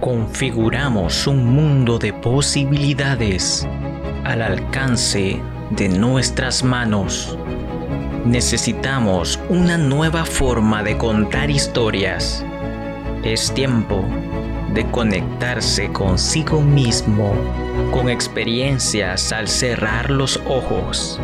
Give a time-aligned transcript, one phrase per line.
[0.00, 3.68] configuramos un mundo de posibilidades
[4.24, 7.36] al alcance de nuestras manos.
[8.24, 12.44] Necesitamos una nueva forma de contar historias.
[13.22, 14.02] Es tiempo
[14.72, 17.34] de conectarse consigo mismo
[17.92, 21.20] con experiencias al cerrar los ojos.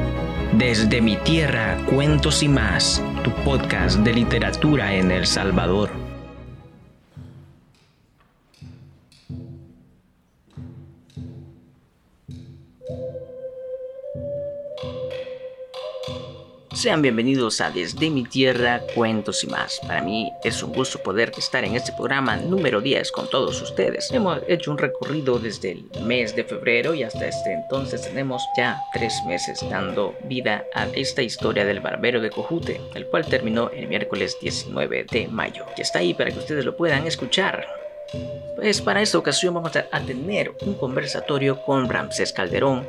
[0.53, 6.06] Desde mi tierra, cuentos y más, tu podcast de literatura en El Salvador.
[16.87, 19.81] Sean bienvenidos a Desde mi Tierra, Cuentos y más.
[19.89, 24.09] Para mí es un gusto poder estar en este programa número 10 con todos ustedes.
[24.13, 28.81] Hemos hecho un recorrido desde el mes de febrero y hasta este entonces tenemos ya
[28.93, 33.89] tres meses dando vida a esta historia del barbero de Cojute, el cual terminó el
[33.89, 35.67] miércoles 19 de mayo.
[35.77, 37.67] Y está ahí para que ustedes lo puedan escuchar.
[38.55, 42.87] Pues para esta ocasión vamos a tener un conversatorio con Ramsés Calderón,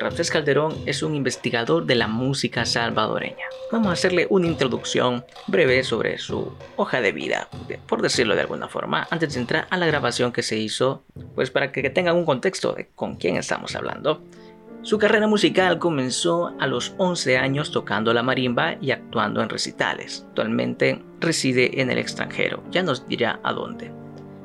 [0.00, 3.46] Ramsés Calderón es un investigador de la música salvadoreña.
[3.70, 7.48] Vamos a hacerle una introducción breve sobre su hoja de vida,
[7.86, 11.50] por decirlo de alguna forma, antes de entrar a la grabación que se hizo, pues
[11.50, 14.22] para que tengan un contexto de con quién estamos hablando.
[14.82, 20.26] Su carrera musical comenzó a los 11 años tocando la marimba y actuando en recitales.
[20.28, 24.03] Actualmente reside en el extranjero, ya nos dirá a dónde.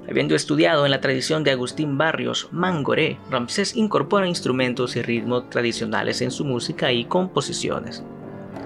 [0.09, 6.23] Habiendo estudiado en la tradición de Agustín Barrios Mangoré, Ramsés incorpora instrumentos y ritmos tradicionales
[6.23, 8.03] en su música y composiciones.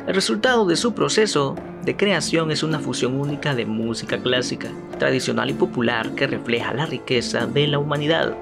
[0.08, 4.70] El resultado de su proceso de creación es una fusión única de música clásica,
[5.00, 8.38] tradicional y popular que refleja la riqueza de la humanidad,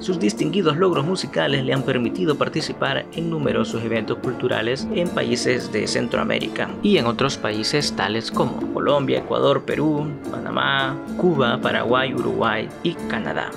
[0.00, 5.86] sus distinguidos logros musicales le han permitido participar en numerosos eventos culturales en países de
[5.86, 12.94] Centroamérica y en otros países tales como Colombia, Ecuador, Perú, Panamá, Cuba, Paraguay, Uruguay y
[13.08, 13.50] Canadá.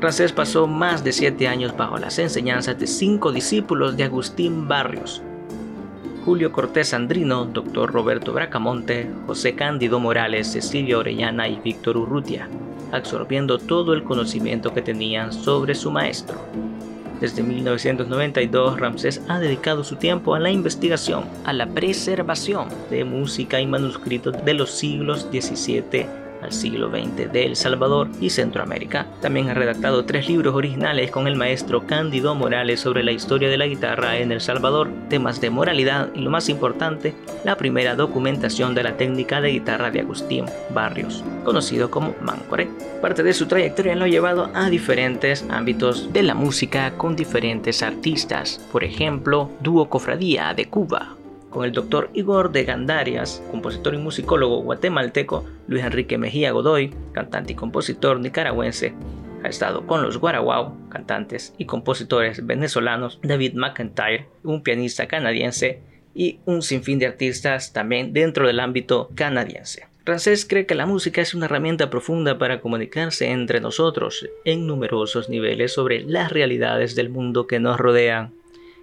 [0.00, 5.22] Ramsés pasó más de siete años bajo las enseñanzas de cinco discípulos de Agustín Barrios,
[6.24, 7.90] Julio Cortés Andrino, Dr.
[7.90, 12.48] Roberto Bracamonte, José Cándido Morales, Cecilia Orellana y Víctor Urrutia
[12.92, 16.38] absorbiendo todo el conocimiento que tenían sobre su maestro.
[17.20, 23.60] Desde 1992, Ramsés ha dedicado su tiempo a la investigación, a la preservación de música
[23.60, 29.06] y manuscritos de los siglos XVII al siglo XX de El Salvador y Centroamérica.
[29.20, 33.58] También ha redactado tres libros originales con el maestro Cándido Morales sobre la historia de
[33.58, 38.74] la guitarra en El Salvador, temas de moralidad y lo más importante, la primera documentación
[38.74, 42.68] de la técnica de guitarra de Agustín Barrios, conocido como Mancore.
[43.00, 47.82] Parte de su trayectoria lo ha llevado a diferentes ámbitos de la música con diferentes
[47.82, 51.17] artistas, por ejemplo, Dúo Cofradía de Cuba,
[51.50, 57.52] con el doctor Igor de Gandarias, compositor y musicólogo guatemalteco, Luis Enrique Mejía Godoy, cantante
[57.52, 58.94] y compositor nicaragüense,
[59.42, 65.80] ha estado con los Guaraguao, cantantes y compositores venezolanos, David McIntyre, un pianista canadiense,
[66.18, 69.86] y un sinfín de artistas también dentro del ámbito canadiense.
[70.04, 75.28] Francés cree que la música es una herramienta profunda para comunicarse entre nosotros en numerosos
[75.28, 78.32] niveles sobre las realidades del mundo que nos rodean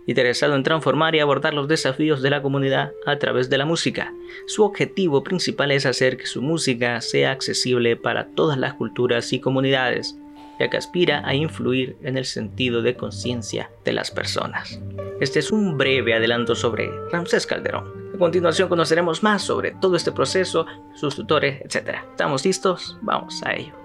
[0.05, 4.13] interesado en transformar y abordar los desafíos de la comunidad a través de la música.
[4.47, 9.39] Su objetivo principal es hacer que su música sea accesible para todas las culturas y
[9.39, 10.17] comunidades,
[10.59, 14.79] ya que aspira a influir en el sentido de conciencia de las personas.
[15.19, 18.05] Este es un breve adelanto sobre Ramsés Calderón.
[18.13, 21.97] A continuación conoceremos más sobre todo este proceso, sus tutores, etc.
[22.11, 22.97] ¿Estamos listos?
[23.01, 23.84] Vamos a ello.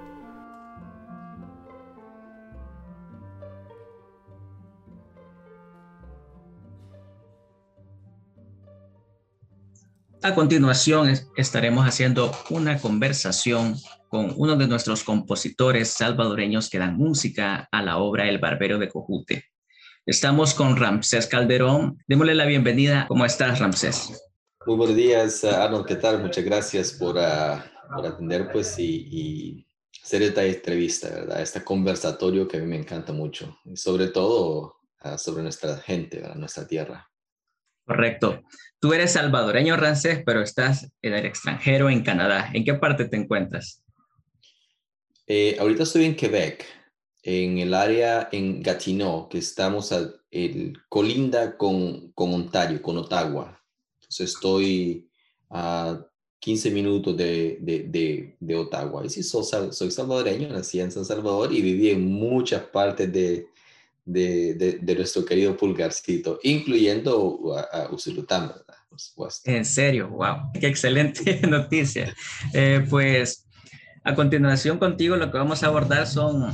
[10.22, 13.76] A continuación estaremos haciendo una conversación
[14.08, 18.90] con uno de nuestros compositores salvadoreños que dan música a la obra El Barbero de
[18.90, 19.46] Cojute.
[20.04, 22.02] Estamos con Ramsés Calderón.
[22.06, 23.06] Démosle la bienvenida.
[23.08, 24.22] ¿Cómo estás, Ramsés?
[24.66, 25.86] Muy buenos días, Arnold.
[25.86, 26.20] ¿Qué tal?
[26.20, 29.66] Muchas gracias por, uh, por atender pues, y, y,
[30.04, 31.40] hacer esta entrevista, ¿verdad?
[31.40, 33.56] Este conversatorio que a mí me encanta mucho.
[33.64, 36.36] Y sobre todo uh, sobre nuestra gente, ¿verdad?
[36.36, 37.10] nuestra tierra.
[37.86, 38.42] Correcto.
[38.80, 42.50] Tú eres salvadoreño, Rancés, pero estás en el extranjero, en Canadá.
[42.54, 43.82] ¿En qué parte te encuentras?
[45.26, 46.64] Eh, ahorita estoy en Quebec,
[47.22, 53.62] en el área en Gatineau, que estamos a, el, colinda con, con Ontario, con Ottawa.
[54.00, 55.10] Entonces estoy
[55.50, 56.00] a
[56.38, 59.04] 15 minutos de, de, de, Ottawa.
[59.04, 63.49] Y sí, soy, soy salvadoreño, nací en San Salvador y viví en muchas partes de,
[64.12, 68.74] de, de, nuestro querido Pulgarcito, incluyendo a, a Usulután, ¿verdad?
[68.96, 69.50] Supuesto.
[69.50, 72.14] En serio, wow, qué excelente noticia.
[72.52, 73.46] Eh, pues
[74.02, 76.52] A continuación contigo lo que vamos a abordar son,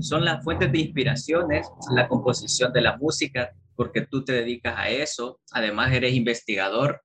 [0.00, 4.90] son las fuentes de inspiraciones, la composición de la música, porque tú te dedicas a
[4.90, 7.02] eso, además eres investigador,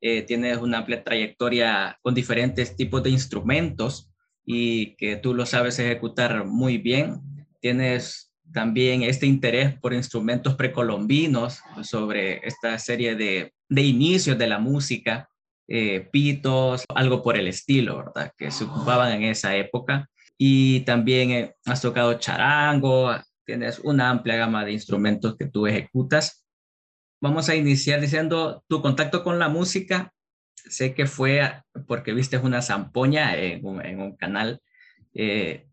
[0.00, 4.10] eh, tienes una amplia trayectoria con diferentes tipos de instrumentos
[4.44, 7.20] y que tú lo sabes ejecutar muy bien.
[7.60, 14.58] Tienes también este interés por instrumentos precolombinos sobre esta serie de, de inicios de la
[14.58, 15.28] música,
[15.68, 18.32] eh, pitos, algo por el estilo, ¿verdad?
[18.36, 20.08] Que se ocupaban en esa época.
[20.38, 26.46] Y también eh, has tocado charango, tienes una amplia gama de instrumentos que tú ejecutas.
[27.20, 30.12] Vamos a iniciar diciendo tu contacto con la música.
[30.54, 34.60] Sé que fue porque viste una zampoña en un, canal,
[35.14, 35.66] eh,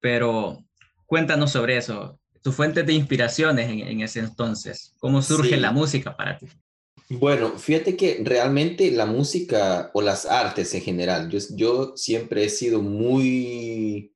[0.00, 0.65] pero
[1.06, 4.92] cuéntanos sobre eso, tu fuente de inspiraciones en, ese entonces.
[4.98, 6.46] ¿Cómo surge la música para ti?
[7.08, 12.48] Bueno, fíjate que realmente la música o las artes en general, yo, yo siempre he
[12.48, 14.12] sido muy,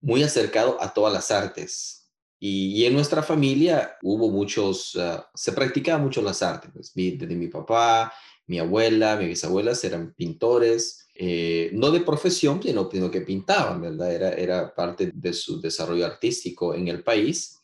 [0.00, 2.00] muy acercado a todas las artes.
[2.42, 6.70] Y, en nuestra familia hubo muchos, ah, se practicaban mucho las artes.
[6.72, 8.12] Pues, desde mi papá,
[8.46, 14.10] mi abuela, mis bisabuelas eran pintores, eh, no de profesión, sino, sino, que pintaban, ¿verdad?
[14.10, 17.58] Era, parte de su desarrollo artístico en el país,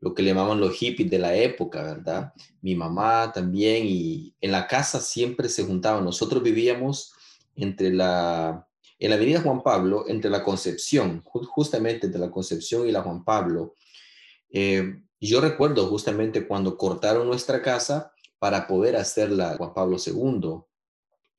[0.00, 2.32] lo que le llamaban los hippies de la época, ¿verdad?
[2.62, 6.06] Mi mamá también, y en la casa siempre se juntaban.
[6.06, 7.12] Nosotros vivíamos
[7.54, 8.66] entre la,
[8.98, 13.26] en la avenida Juan Pablo, entre la Concepción, justamente entre la Concepción y la Juan
[13.26, 13.74] Pablo,
[14.50, 20.64] eh, yo recuerdo justamente cuando cortaron nuestra casa para poder hacer la Juan Pablo II.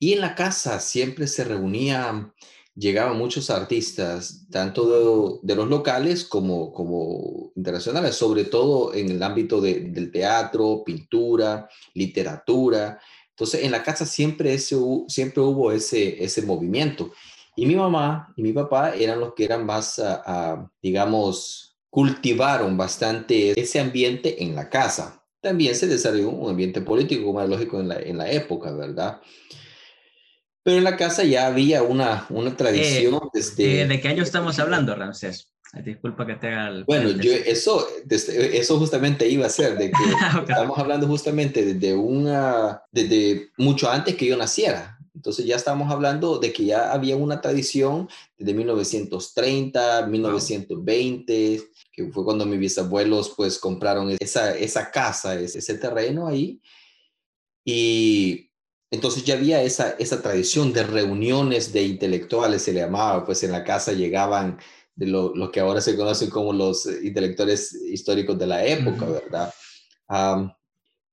[0.01, 2.33] Y en la casa siempre se reunían,
[2.74, 9.62] llegaban muchos artistas, tanto de, los locales como, como internacionales, sobre todo en el ámbito
[9.62, 13.00] del teatro, pintura, literatura.
[13.30, 14.75] Entonces, en la casa siempre, ese,
[15.07, 17.12] siempre hubo ese, ese movimiento.
[17.56, 22.75] Y mi mamá y mi papá eran los que eran más, ah, ah, digamos, cultivaron
[22.75, 25.24] bastante ese ambiente en la casa.
[25.42, 29.21] También se desarrolló un ambiente político, más lógico, en la, en la época, ¿verdad?
[30.63, 33.81] Pero en la casa ya había una, una tradición eh, desde...
[33.81, 35.52] Eh, ¿De qué año estamos hablando, Ramsés?
[35.84, 36.84] Disculpa que te haga el...
[36.84, 40.04] Bueno, yo eso, eso justamente iba a ser, de que
[40.52, 44.98] estamos hablando justamente desde, una, desde mucho antes que yo naciera.
[45.16, 51.62] Entonces ya estamos hablando de que ya había una tradición desde 1930, 1920,
[51.92, 56.62] que fue cuando mis bisabuelos pues compraron esa, esa casa, ese, terreno ahí.
[57.63, 58.50] Y
[58.92, 63.52] entonces ya había esa, esa tradición de reuniones de intelectuales, se le llamaba, pues en
[63.52, 64.60] la casa llegaban
[64.96, 69.54] de lo, que ahora se conocen como los intelectuales históricos de la época, ¿verdad?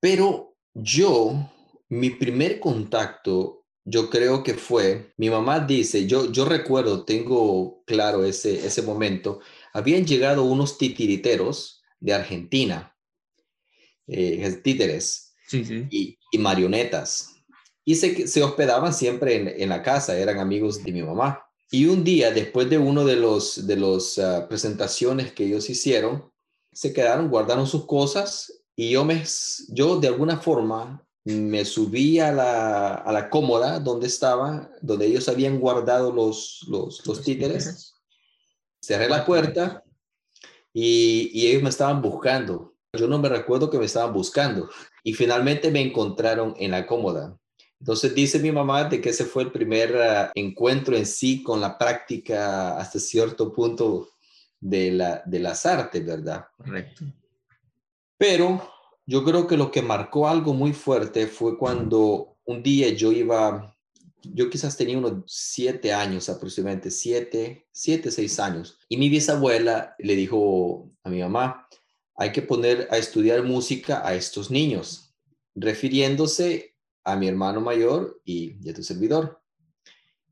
[0.01, 1.51] pero yo,
[1.89, 8.25] mi primer contacto, yo creo que fue, mi mamá dice, yo, yo recuerdo, tengo claro
[8.25, 9.41] ese, ese momento,
[9.73, 12.95] habían llegado unos titiriteros de Argentina,
[14.07, 15.35] eh, títeres
[15.91, 17.38] Y, marionetas,
[17.89, 21.43] y se, se hospedaban siempre en, la casa, eran amigos de mi mamá.
[21.71, 26.31] Y un día, después de uno de los de las ah, presentaciones que ellos hicieron,
[26.71, 29.25] se quedaron, guardaron sus cosas y yo, me,
[29.71, 35.27] yo de alguna forma me subí a la, a la cómoda donde estaba, donde ellos
[35.31, 37.95] habían guardado los, los, los títeres
[38.83, 39.83] cerré la puerta
[40.75, 42.75] y, ellos me estaban buscando.
[42.93, 44.69] Yo no me recuerdo que me estaban buscando
[45.03, 47.39] y finalmente me encontraron en la cómoda.
[47.81, 51.61] Entonces dice mi mamá de que ese fue el primer ah, encuentro en sí con
[51.61, 54.11] la práctica hasta cierto punto
[54.61, 56.47] de, la, de las artes, ¿verdad?
[56.57, 57.05] Correcto.
[58.17, 58.69] Pero
[59.07, 63.75] yo creo que lo que marcó algo muy fuerte fue cuando un día yo iba
[64.23, 68.79] yo quizás tenía unos siete años aproximadamente, siete, siete, seis años.
[68.89, 71.69] Y mi bisabuela le dijo a mi mamá,
[72.17, 75.15] hay que poner a estudiar música a estos niños,
[75.55, 76.75] refiriéndose
[77.09, 79.41] a mi hermano mayor y, a tu servidor.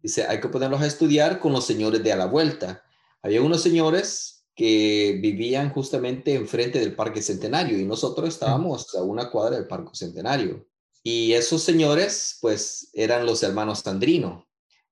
[0.02, 2.85] Dice, hay que ponerlos a estudiar con los señores de a la vuelta.
[3.23, 9.30] Había unos señores que vivían justamente enfrente del Parque Centenario y nosotros estábamos a una
[9.30, 10.66] cuadra del Parque Centenario.
[11.02, 14.47] Y esos señores, pues, eran los hermanos Andrino,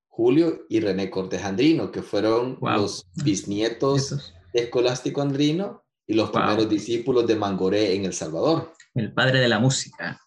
[0.09, 6.69] Julio y René Cortés Andrino, que fueron los bisnietos de Escolástico Andrino y los primeros
[6.69, 8.73] discípulos de Mangoré en El Salvador.
[8.95, 10.21] El padre de la música.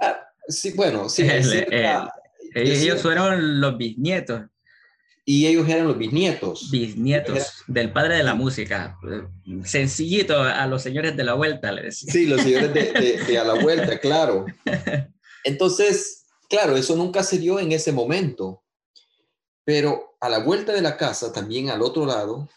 [0.00, 0.22] Ah,
[0.52, 1.26] sí, bueno, sí.
[2.54, 4.42] ellos fueron los bisnietos
[5.24, 6.70] y ellos eran los bisnietos.
[6.70, 8.98] Bisnietos del padre de la música.
[9.64, 12.12] Sencillito a los señores de la vuelta, le decía.
[12.12, 14.46] Sí, los señores de, a la vuelta, claro.
[15.44, 18.64] Entonces, claro, eso nunca se dio en ese momento.
[19.64, 22.48] Pero a la vuelta de la casa, también al otro lado,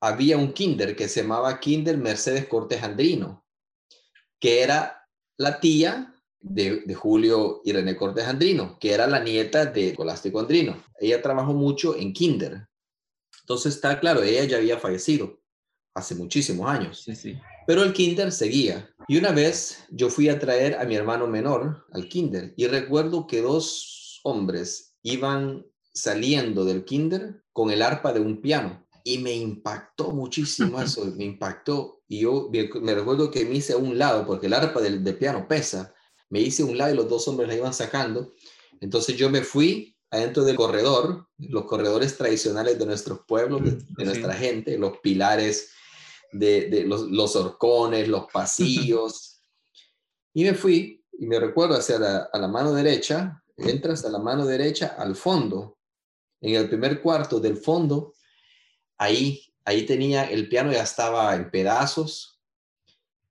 [0.00, 3.46] había un kinder que se llamaba Kinder Mercedes Cortés Andrino,
[4.40, 6.12] que era la tía
[6.48, 10.82] de, Julio y René Cortés Andrino, que era la nieta de Colástico Andrino.
[11.00, 12.66] Ella trabajó mucho en kinder.
[13.40, 15.40] Entonces está claro, ella ya había fallecido
[15.94, 17.02] hace muchísimos años.
[17.04, 17.38] Sí, sí.
[17.66, 18.88] Pero el kinder seguía.
[19.08, 23.26] Y una vez yo fui a traer a mi hermano menor al kinder y recuerdo
[23.26, 29.32] que dos hombres iban saliendo del kinder con el arpa de un piano y me
[29.32, 32.02] impactó muchísimo eso, me impactó.
[32.08, 35.46] Y yo me recuerdo que me hice a un lado, porque el arpa del, piano
[35.48, 35.94] pesa,
[36.28, 38.34] me hice un lado y los dos hombres la iban sacando.
[38.80, 44.34] Entonces yo me fui adentro del corredor, los corredores tradicionales de nuestros pueblos, de, nuestra
[44.34, 45.70] gente, los pilares
[46.32, 49.40] de, los, los, horcones, los pasillos.
[50.34, 54.18] y me fui y me recuerdo hacia la, a la mano derecha, entras a la
[54.18, 55.78] mano derecha al fondo,
[56.40, 58.12] en el primer cuarto del fondo
[58.98, 62.40] ahí, ahí tenía, el piano ya estaba en pedazos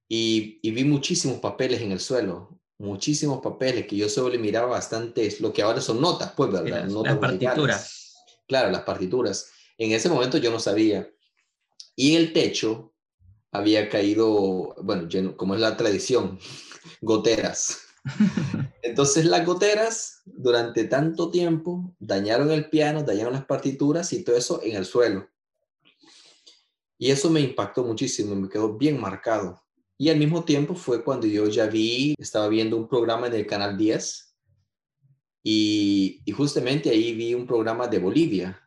[0.08, 5.36] y, vi muchísimos papeles en el suelo, muchísimos papeles que yo solo le miraba bastante,
[5.39, 6.88] lo que ahora son notas, pues, ¿verdad?
[6.88, 8.15] Las, partituras.
[8.48, 9.51] Claro, las partituras.
[9.77, 11.10] En ese momento yo no sabía.
[11.96, 12.94] Y el techo
[13.51, 16.39] había caído, bueno, como es la tradición,
[17.01, 17.79] goteras.
[18.82, 24.62] Entonces las goteras durante tanto tiempo dañaron el piano, dañaron las partituras y todo eso
[24.63, 25.27] en el suelo.
[26.98, 29.64] Y eso me impactó muchísimo, me quedó bien marcado.
[29.98, 33.48] Y al mismo tiempo fue cuando yo ya vi, estaba viendo un programa en el
[33.48, 34.36] Canal 10
[35.48, 38.60] y, justamente ahí vi un programa de Bolivia.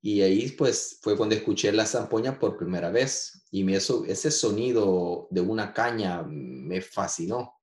[0.00, 4.30] Y ahí pues fue cuando escuché la zampoña por primera vez y me, eso, ese
[4.30, 7.60] sonido de una caña me fascinó.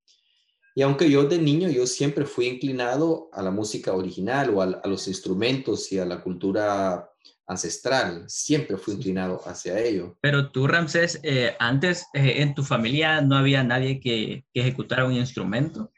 [0.76, 4.66] Y aunque yo de niño yo siempre fui inclinado a la música original o a,
[4.66, 7.09] a los instrumentos y a la cultura
[7.50, 10.16] ancestral, siempre fui inclinado hacia ello.
[10.22, 15.14] Pero tú, Ramsés, eh, antes eh, en tu familia no había nadie que, ejecutara un
[15.14, 15.92] instrumento.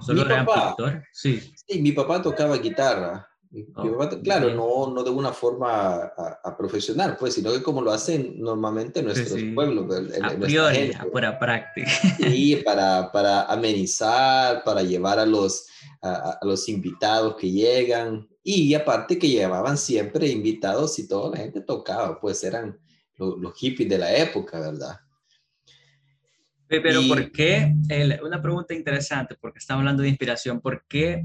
[0.00, 0.76] Solo mi papá,
[1.12, 1.52] Sí.
[1.66, 3.26] sí, mi papá tocaba guitarra.
[3.74, 6.12] Oh, claro, no, no de una forma
[6.44, 9.86] a, profesional, pues, sino que como lo hacen normalmente nuestros pueblos.
[10.22, 11.90] a priori, a práctica.
[12.20, 15.66] Y para, para amenizar, para llevar a los,
[16.00, 18.29] a, los invitados que llegan.
[18.42, 22.78] Y aparte que llevaban siempre invitados y toda la gente tocaba, pues eran
[23.16, 24.98] los, hippies de la época, ¿verdad?
[26.66, 27.74] Pero ¿por qué?
[28.22, 30.60] una pregunta interesante, porque estamos hablando de inspiración.
[30.60, 31.24] ¿Por qué?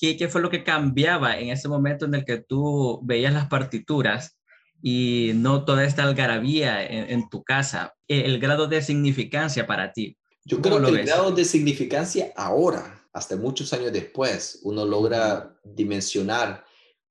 [0.00, 4.38] ¿Qué, fue lo que cambiaba en ese momento en el que tú veías las partituras
[4.82, 7.94] y no toda esta algarabía en, tu casa?
[8.06, 10.18] El, grado de significancia para ti.
[10.44, 16.64] Yo creo que el grado de significancia ahora, hasta muchos años después, uno logra dimensionar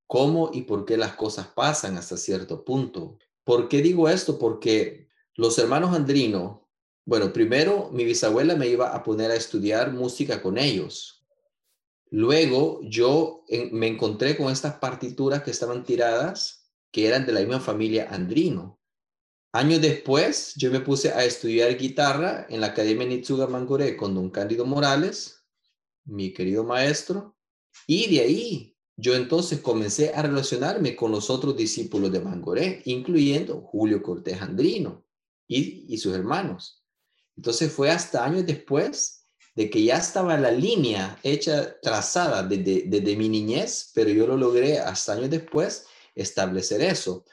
[0.08, 3.20] cómo y por qué las cosas pasan hasta cierto punto.
[3.44, 4.40] ¿Por qué digo esto?
[4.40, 6.70] Porque los hermanos Andrino,
[7.06, 11.26] bueno, primero mi bisabuela me iba a poner a estudiar música con ellos.
[12.10, 17.60] Luego yo me encontré con estas partituras que estaban tiradas, que eran de la misma
[17.60, 18.80] familia Andrino.
[19.52, 24.30] Años después, yo me puse a estudiar guitarra en la Academia Nitsuga Mangoré con don
[24.30, 25.37] Cándido Morales
[26.08, 27.38] mi querido maestro,
[27.86, 33.62] y de ahí yo entonces comencé a relacionarme con los otros discípulos de Mangoré, incluyendo
[33.62, 35.06] Julio Cortés Andrino
[35.48, 36.84] y, sus hermanos.
[37.36, 43.16] Entonces fue hasta años después de que ya estaba la línea hecha, trazada desde, desde
[43.16, 45.86] mi niñez, pero yo lo logré hasta años después
[46.16, 47.24] establecer eso.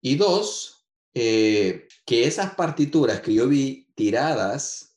[0.00, 4.87] Y dos, eh, que esas partituras que yo vi tiradas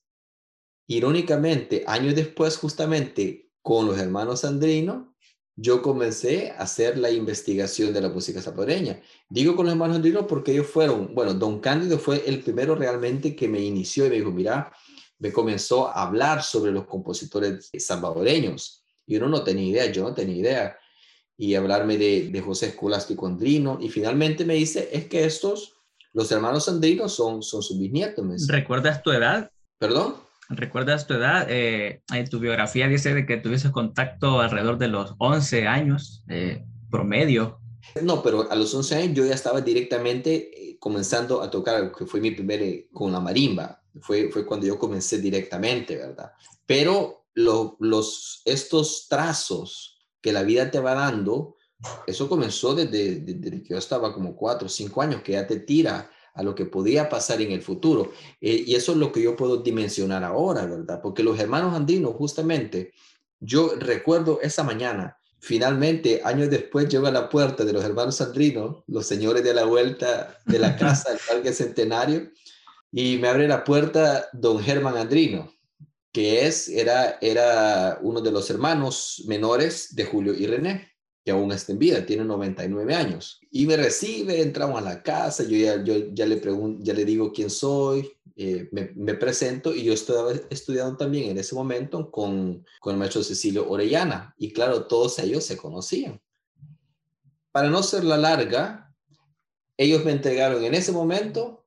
[0.91, 5.15] Irónicamente, años después, justamente con los hermanos Andrino,
[5.55, 9.01] yo comencé a hacer la investigación de la música zaporeña.
[9.29, 13.37] Digo con los hermanos Andrino porque ellos fueron, bueno, don Cándido fue el primero realmente
[13.37, 14.73] que me inició y me dijo, mira,
[15.17, 18.83] me comenzó a hablar sobre los compositores salvadoreños.
[19.07, 20.77] Y uno no tenía idea, yo no tenía idea.
[21.37, 23.77] Y hablarme de, de José Escolástico Andrino.
[23.79, 25.73] Y finalmente me dice, es que estos,
[26.11, 28.45] los hermanos Andrino son, son sus bisnietos.
[28.47, 29.49] ¿Recuerdas tu edad?
[29.79, 30.30] ¿Perdón?
[30.51, 31.47] ¿Recuerdas tu edad?
[31.49, 36.63] Eh, en tu biografía dice de que tuviste contacto alrededor de los 11 años eh,
[36.89, 37.59] promedio.
[38.01, 42.05] No, pero a los 11 años yo ya estaba directamente eh, comenzando a tocar, que
[42.05, 43.81] fue mi primer con la marimba.
[44.01, 46.31] Fue, fue cuando yo comencé directamente, ¿verdad?
[46.65, 51.55] Pero los, estos trazos que la vida te va dando,
[52.05, 55.59] eso comenzó desde, desde que yo estaba como 4 o 5 años, que ya te
[55.59, 58.11] tira a lo que podía pasar en el futuro.
[58.39, 61.01] Eh, y eso es lo que yo puedo dimensionar ahora, ¿verdad?
[61.01, 62.93] Porque los hermanos andinos, justamente,
[63.39, 68.83] yo recuerdo esa mañana, finalmente, años después, llego a la puerta de los hermanos Sandrino,
[68.87, 72.29] los señores de la vuelta de la casa del Parque Centenario,
[72.91, 75.53] y me abre la puerta don Germán Andrino,
[76.11, 80.90] que es, era, era uno de los hermanos menores de Julio y René
[81.23, 83.39] que aún está en vida, tiene 99 años.
[83.51, 87.05] Y me recibe, entramos a la casa, yo ya, yo ya le pregunto, ya le
[87.05, 92.65] digo quién soy, eh, me, presento y yo estaba estudiando también en ese momento con,
[92.79, 94.33] con el maestro Cecilio Orellana.
[94.37, 96.19] Y claro, todos ellos se conocían.
[97.51, 98.91] Para no ser la larga,
[99.77, 101.60] ellos me entregaron en ese momento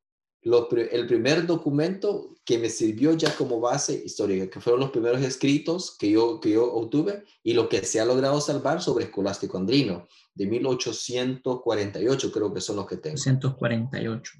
[0.44, 5.96] el primer documento que me sirvió ya como base histórica, que fueron los primeros escritos
[5.98, 10.06] que yo, que yo obtuve y lo que se ha logrado salvar sobre Escolástico Andrino,
[10.34, 13.16] de 1848 creo que son los que tengo.
[13.16, 14.32] 1848.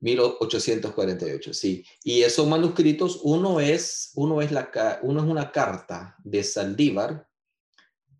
[0.00, 1.84] 1848, sí.
[2.04, 4.70] Y esos manuscritos, uno es, uno es, la,
[5.02, 7.26] uno es una carta de Saldívar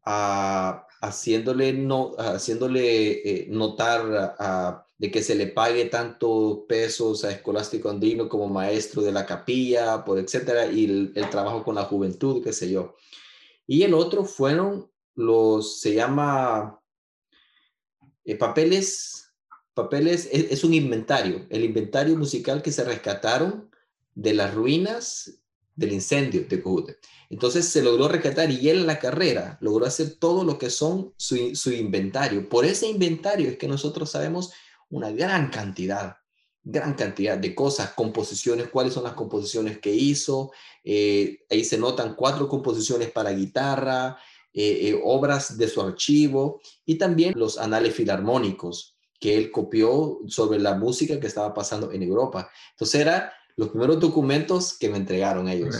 [0.04, 7.30] a, haciéndole, no, haciéndole eh, notar a de que se le pague tanto pesos a
[7.30, 12.44] Escolástico Andino como maestro de la capilla, por etcétera, y el, trabajo con la juventud,
[12.44, 12.96] qué sé yo.
[13.66, 16.78] Y el otro fueron los, se llama
[18.26, 19.32] eh, papeles,
[19.72, 23.70] papeles, es, un inventario, el inventario musical que se rescataron
[24.14, 25.40] de las ruinas
[25.76, 26.98] del incendio de Cojute.
[27.30, 31.14] Entonces se logró rescatar y él en la carrera logró hacer todo lo que son
[31.16, 32.50] su, su inventario.
[32.50, 34.52] Por ese inventario es que nosotros sabemos
[34.90, 36.16] una gran cantidad,
[36.62, 40.52] gran cantidad de cosas, composiciones, cuáles son las composiciones que hizo.
[40.84, 44.18] Eh, ahí se notan cuatro composiciones para guitarra,
[44.52, 50.58] eh, eh, obras de su archivo y también los anales filarmónicos que él copió sobre
[50.58, 52.50] la música que estaba pasando en Europa.
[52.72, 55.76] Entonces era los primeros documentos que me entregaron ellos.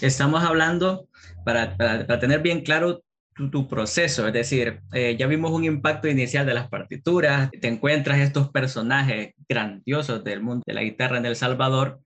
[0.00, 1.08] Estamos hablando,
[1.44, 3.02] para, para, tener bien claro
[3.50, 8.18] tu, proceso, es decir, eh, ya vimos un impacto inicial de las partituras, te encuentras
[8.18, 12.00] estos personajes grandiosos del mundo de la guitarra en El Salvador.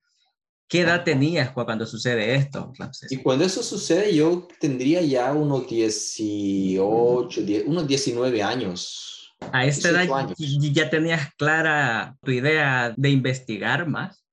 [0.67, 2.71] ¿Qué edad tenías cuando sucede esto,
[3.09, 9.33] Y cuando eso sucede, yo tendría ya unos 18, unos 19 años.
[9.51, 14.23] A esta edad ya tenías clara tu idea de investigar más.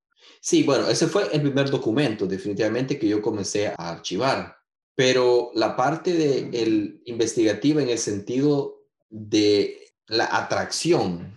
[0.41, 4.58] Sí, bueno, ese fue el primer documento definitivamente que yo comencé a archivar
[4.99, 11.35] pero la parte de el investigativa en el sentido de la atracción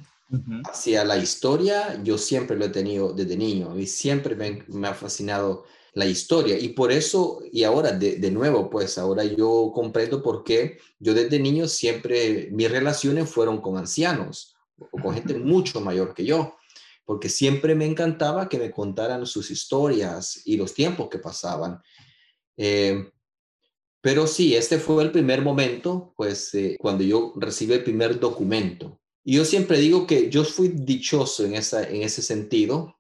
[0.68, 5.66] hacia la historia, yo siempre lo he tenido desde niño y siempre me, ha fascinado
[5.94, 6.58] la historia.
[6.58, 11.14] Y por eso, y ahora de, de, nuevo, pues ahora yo comprendo por qué yo
[11.14, 16.58] desde niño siempre, mis relaciones fueron con ancianos o con gente mucho mayor que yo,
[17.06, 21.80] porque siempre me encantaba que me contaran sus historias y los tiempos que pasaban.
[22.58, 23.12] Eh,
[24.02, 29.00] pero sí, este fue el primer momento, pues, eh, cuando yo recibí el primer documento.
[29.24, 32.98] Y yo siempre digo que yo fui dichoso en, esa, en ese sentido,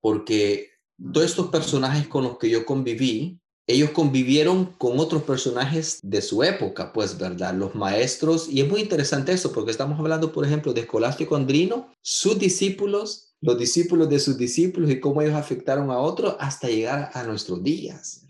[0.00, 0.68] porque
[1.12, 6.42] todos estos personajes con los que yo conviví, ellos convivieron con otros personajes de su
[6.42, 7.54] época, pues, ¿verdad?
[7.54, 11.94] Los maestros, y es muy interesante eso, porque estamos hablando, por ejemplo, de Escolástico Andrino,
[12.02, 17.10] sus discípulos, los discípulos de sus discípulos y cómo ellos afectaron a otros hasta llegar
[17.14, 18.26] a nuestros días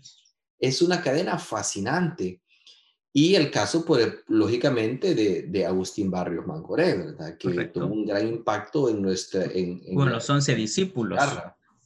[0.61, 2.41] es una cadena fascinante.
[3.11, 7.37] Y el caso, pues, lógicamente, de, Agustín Barrios Mangoré, ¿verdad?
[7.37, 9.43] Que tuvo un gran impacto en nuestra...
[9.45, 11.19] En, con los once discípulos.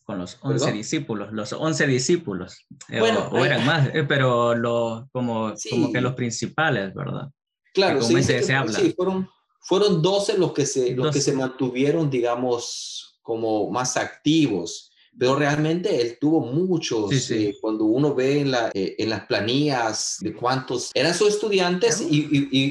[0.04, 2.68] Con los once discípulos, los once discípulos.
[2.90, 7.32] Eh, bueno, o, eran más, eh, pero los, como, como que los principales, ¿verdad?
[7.74, 8.78] Claro, sí, se, habla.
[8.78, 9.28] sí, fueron,
[9.62, 16.02] fueron 12 los que, se, los que se mantuvieron, digamos, como más activos pero realmente
[16.02, 20.92] él tuvo muchos, eh, cuando uno ve en, la, eh, en las planillas de cuántos
[20.94, 22.28] eran sus estudiantes y,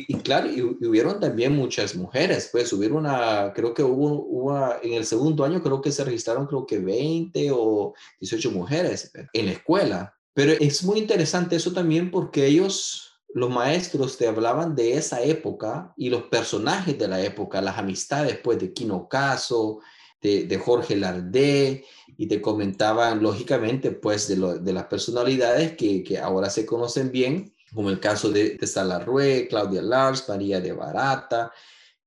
[0.09, 5.07] y, claro, y, hubieron también muchas mujeres, pues hubieron una, creo que hubo, en el
[5.07, 10.15] segundo año creo que se registraron creo que 20 o 18 mujeres en la escuela,
[10.35, 15.93] pero es muy interesante eso también porque ellos los maestros te hablaban de esa época
[15.97, 19.81] y los personajes de la época, las amistades pues de Quino Caso,
[20.25, 21.85] de, Jorge Lardé
[22.17, 28.01] y te comentaban lógicamente pues de, las personalidades que, ahora se conocen bien, como el
[28.01, 31.53] caso de, de Salarrué, Claudia Lars, María de Barata,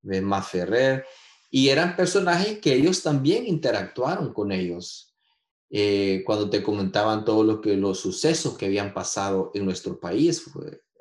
[0.02, 1.04] Ma Ferrer,
[1.50, 5.14] y eran personajes que ellos también interactuaron con ellos.
[5.70, 10.44] Eh, cuando te comentaban todos lo que, los sucesos que habían pasado en nuestro país,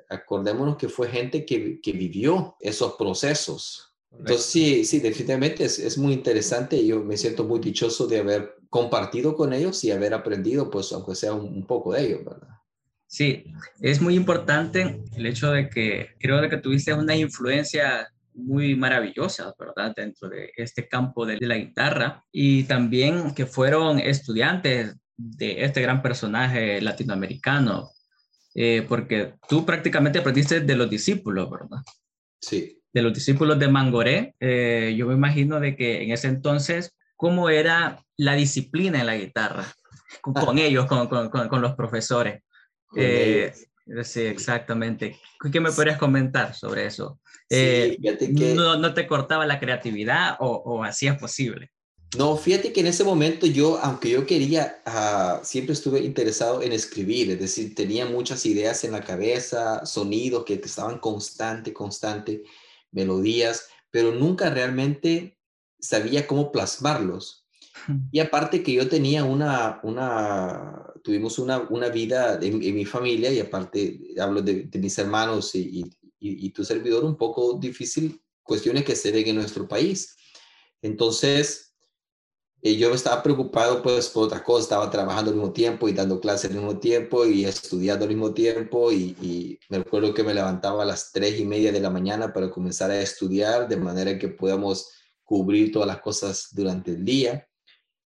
[0.10, 3.87] acordémonos que fue gente que vivió esos procesos
[4.19, 6.86] entonces, sí, sí, definitivamente es, es, muy interesante.
[6.86, 11.15] Yo me siento muy dichoso de haber compartido con ellos y haber aprendido, pues, aunque
[11.15, 12.49] sea un, poco de ellos, ¿verdad?
[13.06, 13.45] Sí,
[13.80, 19.93] es muy importante el hecho de que creo que tuviste una influencia muy maravillosa, ¿verdad?
[19.95, 26.01] Dentro de este campo de, la guitarra y también que fueron estudiantes de este gran
[26.01, 27.89] personaje latinoamericano,
[28.53, 31.82] eh, porque tú prácticamente aprendiste de los discípulos, ¿verdad?
[32.41, 32.76] Sí.
[32.97, 34.33] De los discípulos de Mangoré.
[34.39, 39.15] Eh, yo me imagino de que en ese entonces, ¿cómo era la disciplina en la
[39.15, 39.67] guitarra?
[40.21, 42.41] Con, ellos, con, con, con, los profesores.
[42.95, 43.53] Eh,
[44.03, 45.19] sí, exactamente.
[45.51, 47.19] ¿Qué me podrías comentar sobre eso?
[47.51, 47.99] Eh,
[48.55, 51.69] no, no, te cortaba la creatividad o, o, hacías posible?
[52.17, 56.71] No, fíjate que en ese momento yo, aunque yo quería, ah, siempre estuve interesado en
[56.71, 62.43] escribir, es decir, tenía muchas ideas en la cabeza, sonidos que, estaban constante, constante,
[62.91, 65.38] melodías, pero nunca realmente
[65.80, 67.45] sabía cómo plasmarlos.
[68.12, 73.39] Y aparte que yo tenía una, una tuvimos una, una vida en, mi familia y
[73.39, 75.86] aparte hablo de, mis hermanos y,
[76.19, 80.15] y, tu servidor un poco difícil, cuestiones que se ven en nuestro país.
[80.82, 81.66] Entonces,
[82.71, 86.19] eh, yo estaba preocupado pues por otra cosa, estaba trabajando al mismo tiempo y dando
[86.19, 90.34] clases al mismo tiempo y estudiando al mismo tiempo y, y me recuerdo que me
[90.34, 94.17] levantaba a las tres y media de la mañana para comenzar a estudiar de manera
[94.17, 94.89] que podamos
[95.23, 97.47] cubrir todas las cosas durante el día.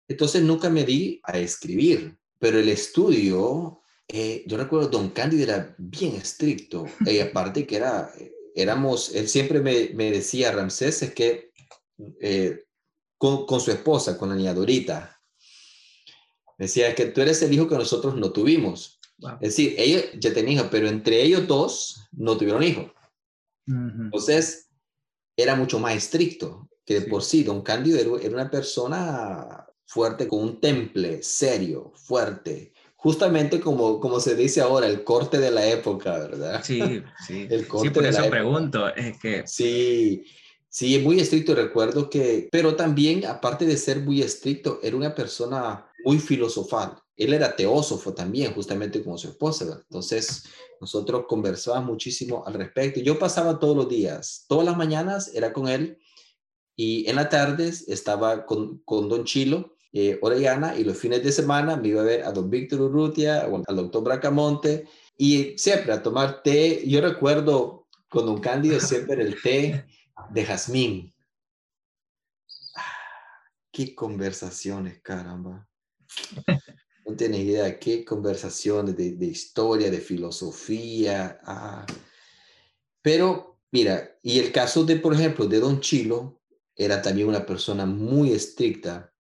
[0.08, 3.80] Entonces nunca me di a escribir, pero el estudio
[4.12, 8.12] eh, yo recuerdo, don Cándido era bien estricto, y aparte que era,
[8.56, 11.52] éramos, él siempre me, me decía, Ramsés, es que
[12.20, 12.64] eh,
[13.20, 15.22] con, con, su esposa, con la niña Dorita,
[16.58, 19.00] decía que tú eres el hijo que nosotros no tuvimos.
[19.42, 22.92] Es decir, ellos ya tenían hijos, pero entre ellos dos no tuvieron hijos.
[23.68, 24.70] Entonces,
[25.38, 27.44] era mucho más estricto que de por sí.
[27.44, 34.36] Don Cándido era una persona fuerte, con un temple serio, fuerte, justamente como, como se
[34.36, 36.62] dice ahora, el corte de la época, ¿verdad?
[36.64, 37.48] Sí, sí.
[37.50, 39.44] el corte sí, por eso pregunto, es que...
[39.48, 40.26] Sí,
[40.70, 45.90] sí, muy estricto, recuerdo que, pero también, aparte de ser muy estricto, era una persona
[46.04, 46.98] muy filosofal.
[47.18, 49.84] Él era teósofo también, justamente como su esposa.
[49.90, 50.46] Entonces,
[50.80, 53.02] nosotros conversábamos muchísimo al respecto.
[53.02, 55.98] Yo pasaba todos los días, todas las mañanas era con él
[56.76, 61.32] y en las tardes estaba con, con Don Chilo eh, Orellana y los fines de
[61.32, 65.92] semana me iba a ver a don Víctor Urrutia o al doctor Bracamonte y siempre
[65.92, 66.84] a tomar té.
[66.88, 69.86] Yo recuerdo con don Cándido siempre el té
[70.30, 71.14] de jazmín.
[72.76, 75.68] Ah, qué conversaciones, caramba.
[77.06, 81.40] No tienes idea, qué conversaciones de, de historia, de filosofía.
[81.44, 81.84] Ah.
[83.02, 86.40] Pero mira, y el caso de, por ejemplo, de Don Chilo,
[86.76, 89.12] era también una persona muy estricta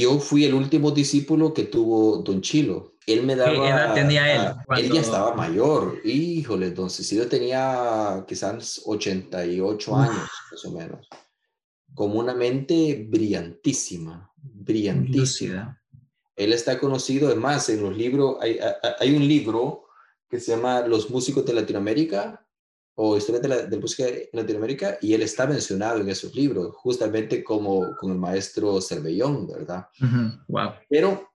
[0.00, 2.93] yo fui el último discípulo que tuvo Don Chilo.
[3.06, 3.52] Él me daba...
[3.52, 4.54] ¿Qué edad tenía él?
[4.76, 6.00] Él ya estaba mayor.
[6.04, 11.08] Híjole, entonces yo tenía quizás 88 años, más o menos.
[11.94, 15.80] Como una mente brillantísima, brillantísima.
[16.36, 18.58] Él está conocido, además, en los libros, hay,
[18.98, 19.84] hay un libro
[20.28, 22.44] que se llama Los músicos de Latinoamérica,
[22.96, 26.74] o historia de la, de música en Latinoamérica y él está mencionado en esos libros,
[26.76, 29.88] justamente como con el maestro Cervellón, ¿verdad?
[30.48, 30.70] Wow.
[30.88, 31.30] Pero,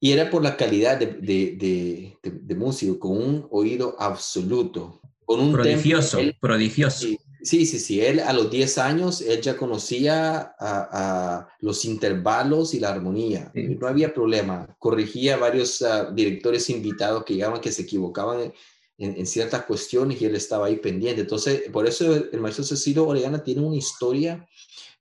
[0.00, 5.52] y era por la calidad de, de, de, músico, con un oído absoluto, con un
[5.52, 7.06] prodigioso, prodigioso.
[7.42, 12.80] Sí, sí, sí, él a los 10 años, él ya conocía a, los intervalos y
[12.80, 17.82] la armonía, no había problema, corrigía a varios ah, directores invitados que llegaban que se
[17.82, 18.52] equivocaban
[18.98, 21.22] en, ciertas cuestiones y él estaba ahí pendiente.
[21.22, 24.46] Entonces, por eso el, maestro Cecilio Orellana tiene una historia,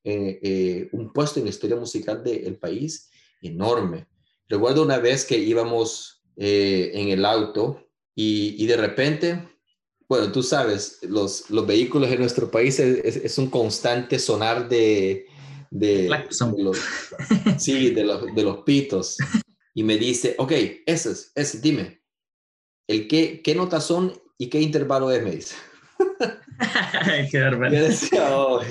[0.03, 3.09] eh, eh, un puesto en la historia musical del país
[3.41, 4.07] enorme.
[4.49, 7.83] Recuerdo una vez que íbamos eh, en el auto
[8.15, 9.47] y, y, de repente,
[10.07, 15.27] bueno, tú sabes, los, los vehículos en nuestro país es, un constante sonar de,
[15.69, 16.09] de,
[16.57, 16.77] los,
[17.57, 19.17] sí, de los, de los pitos.
[19.73, 20.51] Y me dice, ok,
[20.85, 21.97] ese es, ese, dime
[22.87, 25.55] el qué, qué notas son y qué intervalo es, me dice.
[27.31, 28.61] qué yo decía, oh,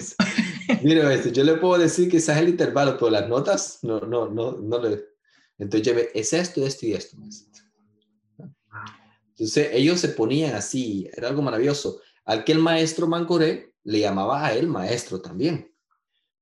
[0.82, 4.52] mira, este, yo le puedo decir es el intervalo, pero las notas no, no, no,
[4.52, 5.04] no le...
[5.58, 7.16] Entonces, yo es esto, esto y esto.
[9.30, 12.00] Entonces, ellos se ponían así, era algo maravilloso.
[12.24, 15.72] Al que el maestro Mancoré le llamaba a él maestro también,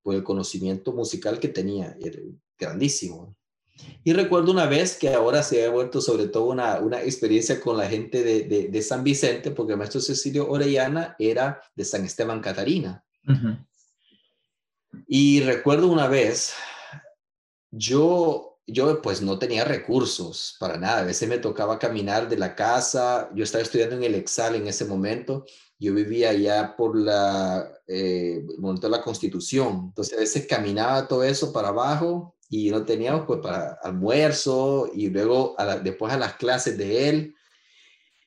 [0.03, 2.21] por el conocimiento musical que tenía, era
[2.59, 3.37] grandísimo.
[4.05, 7.77] Y recuerdo una vez que ahora se ha vuelto sobre todo una, una experiencia con
[7.77, 12.41] la gente de, de, San Vicente, porque el maestro Cecilio Orellana era de San Esteban
[12.41, 13.05] Catarina.
[15.09, 16.55] Y recuerdo una vez,
[17.71, 21.01] yo yo pues no tenía recursos para nada.
[21.01, 23.31] A veces me tocaba caminar de la casa.
[23.35, 25.45] Yo estaba estudiando en el Exal en ese momento.
[25.79, 29.87] Yo vivía allá por la, eh, de la Constitución.
[29.89, 35.09] Entonces a veces caminaba todo eso para abajo y no teníamos pues para almuerzo y
[35.09, 37.35] luego después a las clases de él.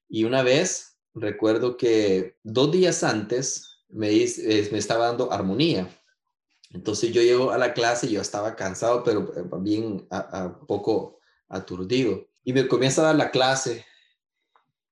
[0.07, 5.89] Y una vez recuerdo que dos días antes me, eh, me estaba dando armonía
[6.77, 12.27] entonces yo llego a la clase, yo estaba cansado, pero eh, bien a, poco aturdido.
[12.43, 13.83] Y me comienza a dar la clase.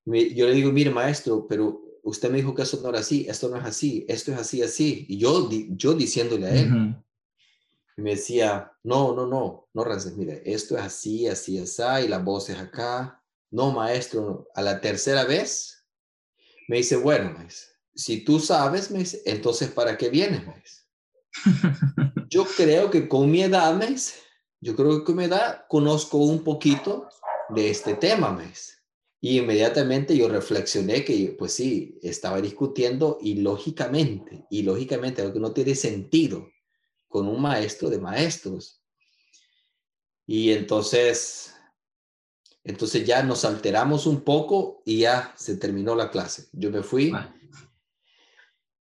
[0.06, 3.50] yo le digo, mire maestro, pero usted me dijo que eso no era así, esto
[3.50, 5.06] no es así, esto es así, así.
[5.08, 6.96] Y yo, yo diciéndole a él.
[7.98, 12.08] Y me decía, no, no, no, no, Rances, mire, esto es así, así, así, y
[12.08, 13.24] la voz es acá.
[13.52, 15.86] No, maestro, a la tercera vez
[16.68, 17.38] me dice, bueno,
[17.94, 20.42] si tú sabes, me dice, entonces ¿para qué vienes?
[20.42, 20.85] Dice.
[22.30, 24.16] Yo creo que con mi edad, mes,
[24.62, 27.08] yo creo que con mi edad conozco un poquito
[27.50, 28.76] de este tema, mes.
[29.22, 35.40] Y inmediatamente yo reflexioné que, pues sí, estaba discutiendo y lógicamente, y lógicamente, algo que
[35.40, 36.48] no tiene sentido
[37.08, 38.82] con un maestro de maestros.
[40.28, 41.54] Y entonces,
[42.64, 46.48] entonces ya nos alteramos un poco y ya se terminó la clase.
[46.52, 47.14] Yo me fui,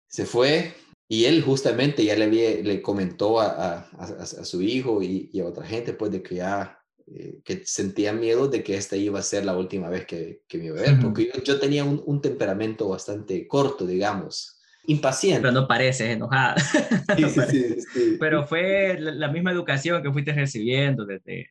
[0.06, 0.74] se fue,
[1.12, 5.92] y él justamente ya le, le comentó a, a, su hijo y, a otra gente,
[5.92, 9.54] pues, de que ya eh, que sentía miedo de que esta iba a ser la
[9.54, 13.46] última vez que, que me iba a ver, porque yo, tenía un, un, temperamento bastante
[13.46, 15.42] corto, digamos, impaciente.
[15.42, 16.54] Pero no parece enojada.
[17.18, 21.50] Sí, sí, sí, Pero fue la, misma educación que fuiste recibiendo desde...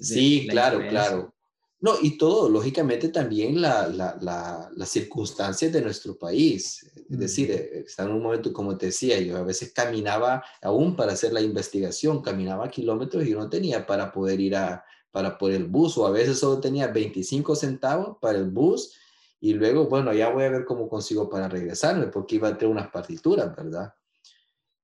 [0.00, 1.35] sí, claro, claro.
[1.78, 6.90] No, y todo, lógicamente también la, la, las circunstancias de nuestro país.
[7.08, 10.96] Es decir, eh, está en un momento, como te decía, yo a veces caminaba aún
[10.96, 15.52] para hacer la investigación, caminaba kilómetros y no tenía para poder ir a, para por
[15.52, 18.94] el bus, o a veces solo tenía 25 centavos para el bus
[19.38, 22.72] y luego, bueno, ya voy a ver cómo consigo para regresarme, porque iba a tener
[22.72, 23.92] unas partituras, ¿verdad?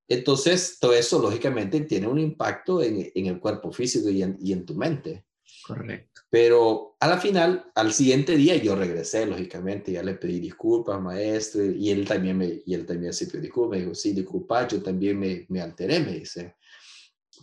[0.08, 4.52] Entonces, todo eso lógicamente tiene un impacto en, en el cuerpo físico y en, y
[4.52, 5.24] en tu mente.
[5.66, 6.22] Correcto.
[6.28, 11.64] Pero a la final, al siguiente día yo regresé, lógicamente, ya le pedí disculpas, maestro,
[11.64, 14.82] y él también me, y él también se pidió disculpas, me dijo, sí, disculpa, yo
[14.82, 16.56] también me, me alteré, me dice.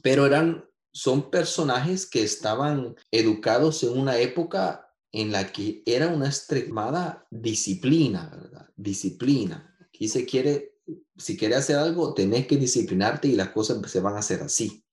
[0.02, 6.28] Pero eran, son personajes que estaban educados en una época en la que era una
[6.28, 8.70] extremada disciplina, ¿verdad?
[8.76, 9.76] Disciplina.
[9.82, 10.78] Aquí se quiere,
[11.18, 14.84] si quiere hacer algo, tenés que disciplinarte y las cosas se van a hacer así.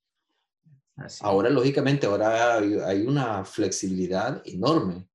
[1.21, 5.07] Ahora, lógicamente, ahora hay, una flexibilidad enorme.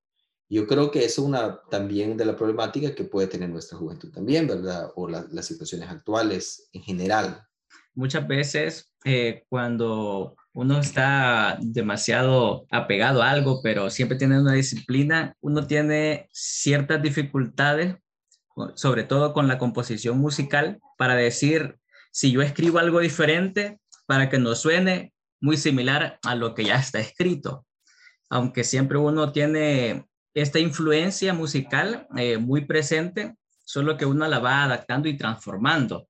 [0.48, 4.12] Yo creo que eso es una también de la problemática que puede tener nuestra juventud
[4.12, 4.92] también, ¿verdad?
[4.96, 7.48] O las situaciones actuales en general.
[7.94, 15.36] Muchas veces eh, cuando uno está demasiado apegado a algo, pero siempre tiene una disciplina,
[15.42, 17.96] uno tiene ciertas dificultades,
[18.76, 21.78] sobre todo con la composición musical, para decir,
[22.12, 26.76] si yo escribo algo diferente, para que no suene muy similar a lo que ya
[26.76, 27.66] está escrito,
[28.30, 34.64] aunque siempre uno tiene esta influencia musical eh, muy presente, solo que uno la va
[34.64, 36.08] adaptando y transformando.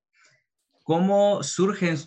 [0.83, 1.97] ¿Cómo surgen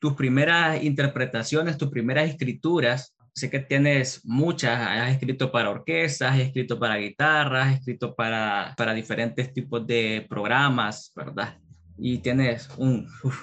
[0.00, 3.14] tus primeras interpretaciones, tus primeras escrituras?
[3.34, 8.74] Sé que tienes muchas, has escrito para orquestas, has escrito para guitarras, has escrito para,
[8.76, 11.56] para diferentes tipos de programas, ¿verdad?
[11.98, 12.68] Y tienes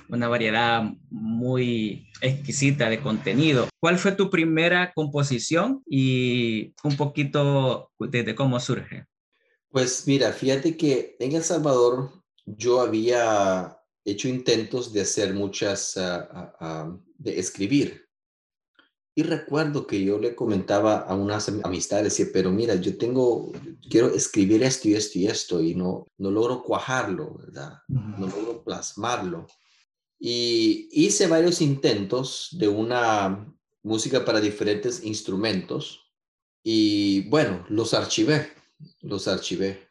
[0.09, 3.67] una variedad muy exquisita de contenido.
[3.79, 9.05] ¿Cuál fue tu primera composición y un poquito de, cómo surge?
[9.69, 12.11] Pues mira, fíjate que en El Salvador
[12.45, 18.08] yo había hecho intentos de hacer muchas, ah, de escribir
[19.19, 23.51] y recuerdo que yo le comentaba a unas amistades, decía, pero mira, yo tengo,
[23.89, 27.79] quiero escribir esto y esto y esto y no, no logro cuajarlo, ¿verdad?
[27.89, 29.45] No logro plasmarlo.
[30.17, 33.53] Y hice varios intentos de una
[33.83, 36.09] música para diferentes instrumentos
[36.63, 38.53] y bueno, los archivé,
[39.01, 39.85] los archivé.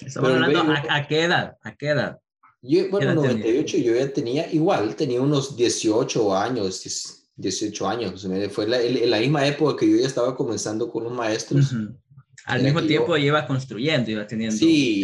[0.00, 1.56] Estamos hablando, ¿a, qué edad?
[1.60, 2.20] ¿A qué edad?
[2.62, 6.86] Yo, bueno, 98 yo ya tenía igual, tenía unos 18 años,
[7.38, 8.28] 18 años.
[8.50, 11.74] Fue la, la, misma época que yo ya estaba comenzando con los maestros.
[12.44, 14.56] Al mismo tiempo iba construyendo, iba teniendo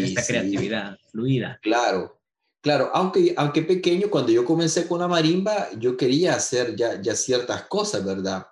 [0.05, 1.59] esta creatividad fluida.
[1.63, 2.21] Claro,
[2.61, 2.91] claro.
[2.93, 7.63] Aunque, aunque pequeño, cuando yo comencé con la marimba, yo quería hacer ya, ya ciertas
[7.63, 8.47] cosas, ¿verdad?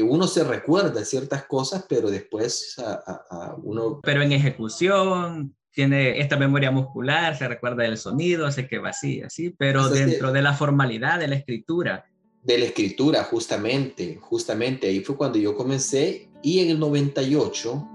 [0.00, 4.00] uno se recuerda ciertas cosas, pero después a, uno...
[4.02, 9.20] Pero en ejecución, tiene esta memoria muscular, se recuerda del sonido, sé que va así,
[9.20, 12.06] así, pero dentro de la formalidad de la escritura,
[12.42, 17.88] de la escritura, justamente, justamente ahí fue cuando yo comencé y en el 98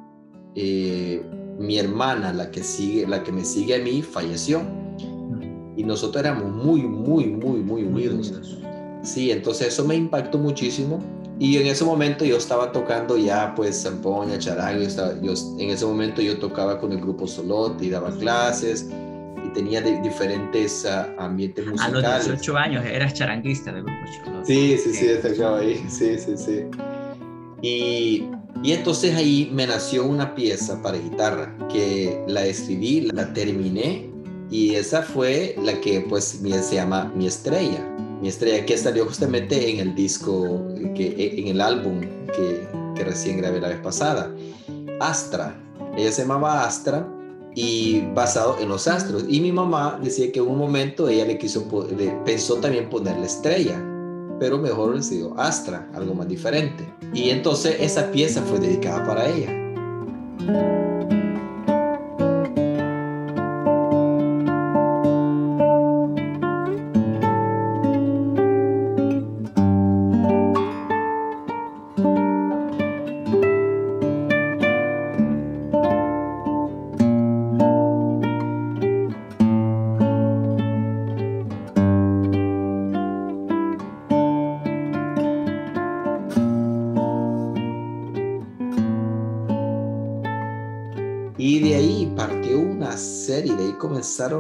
[0.56, 1.22] eh,
[1.60, 4.62] mi hermana, la que, sigue, la que me sigue a mí, falleció.
[5.76, 8.34] Y nosotros éramos muy, muy, muy, muy unidos.
[9.04, 11.00] Sí, entonces eso me impactó muchísimo.
[11.40, 14.84] Y en ese momento yo estaba tocando ya pues zampoña, charango,
[15.22, 18.90] yo, en ese momento yo tocaba con el grupo Solot y daba clases
[19.58, 22.06] tenía diferentes uh, ambientes musicales.
[22.06, 24.46] A los 18 años eras charanguista del grupo Solot.
[24.46, 26.66] Sí, sí, sí, estaba ahí, sí, sí, sí.
[27.64, 28.30] Y,
[28.62, 34.12] y entonces ahí me nació una pieza para guitarra que la escribí, la terminé
[34.52, 37.84] y esa fue la que pues se llama Mi Estrella.
[38.22, 43.38] Mi Estrella que salió justamente en el disco, que, en el álbum que, que recién
[43.38, 44.32] grabé la vez pasada.
[45.00, 45.60] Astra.
[45.98, 47.08] Ella se llamaba Astra
[47.60, 49.26] y basado en los astros.
[49.28, 51.68] Y mi mamá decía que en un momento ella le quiso,
[52.24, 53.84] pensó también ponerle estrella
[54.40, 56.88] pero mejor le sido Astra, algo más diferente.
[57.12, 60.97] Y entonces esa pieza fue dedicada para ella.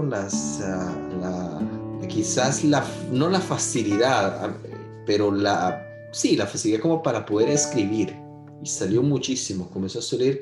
[0.03, 4.57] Las, ah, la, quizás la, no la facilidad, ah,
[5.05, 8.15] pero la, sí, la facilidad como para poder escribir.
[8.63, 10.41] Y salió muchísimo, comenzó a salir.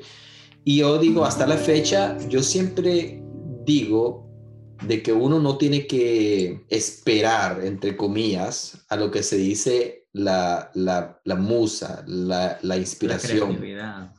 [0.64, 3.22] Y yo digo, hasta la fecha, yo siempre
[3.64, 4.26] digo
[4.82, 10.70] de que uno no tiene que esperar, entre comillas, a lo que se dice la,
[10.74, 13.38] la, la musa, la, la inspiración.
[13.38, 14.14] La creatividad.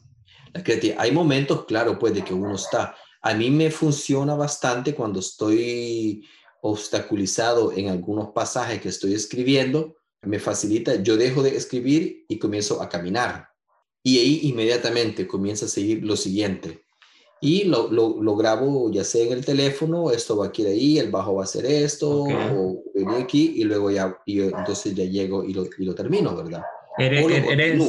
[0.54, 0.97] La creatividad.
[1.00, 6.25] Hay momentos, claro, pues, de que uno está, a mí me funciona bastante cuando estoy
[6.62, 12.82] obstaculizado en algunos pasajes que estoy escribiendo, me facilita, yo dejo de escribir y comienzo
[12.82, 13.49] a caminar.
[14.03, 16.84] Y ahí inmediatamente comienza a seguir lo siguiente.
[17.39, 21.12] Y lo, lo, grabo ya sea en el teléfono, esto va a ir ahí, el
[21.12, 25.43] bajo va a ser esto, o venir aquí y luego ya, y entonces ya llego
[25.43, 26.63] y lo, y lo termino, ¿verdad?
[26.97, 27.80] Eres, eres,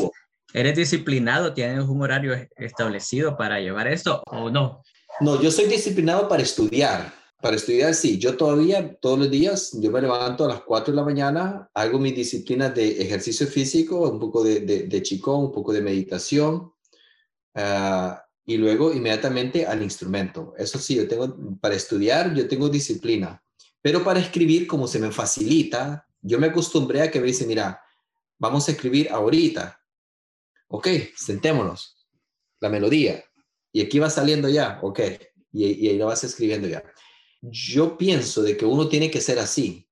[0.53, 1.55] ¿Eres disciplinado?
[1.55, 4.83] ¿Tienes un horario establecido para llevar esto o no?
[5.21, 7.13] No, yo soy disciplinado para estudiar.
[7.41, 8.19] Para estudiar, sí.
[8.19, 11.99] Yo todavía, todos los días, yo me levanto a las 4 de la mañana, hago
[11.99, 16.73] mis disciplinas de ejercicio físico, un poco de, de, chicón, un poco de meditación,
[17.55, 20.55] ah, y luego inmediatamente al instrumento.
[20.57, 23.43] Eso sí, yo tengo, para estudiar, yo tengo disciplina.
[23.81, 27.81] Pero para escribir, como se me facilita, yo me acostumbré a que me dice, mira,
[28.39, 29.81] vamos a escribir ahorita.
[30.69, 31.97] Ok, sentémonos.
[32.61, 33.25] La melodía,
[33.73, 35.01] y aquí va saliendo ya, ok,
[35.53, 36.83] y, ahí lo vas escribiendo ya.
[37.43, 39.89] Yo pienso de que uno tiene que ser así,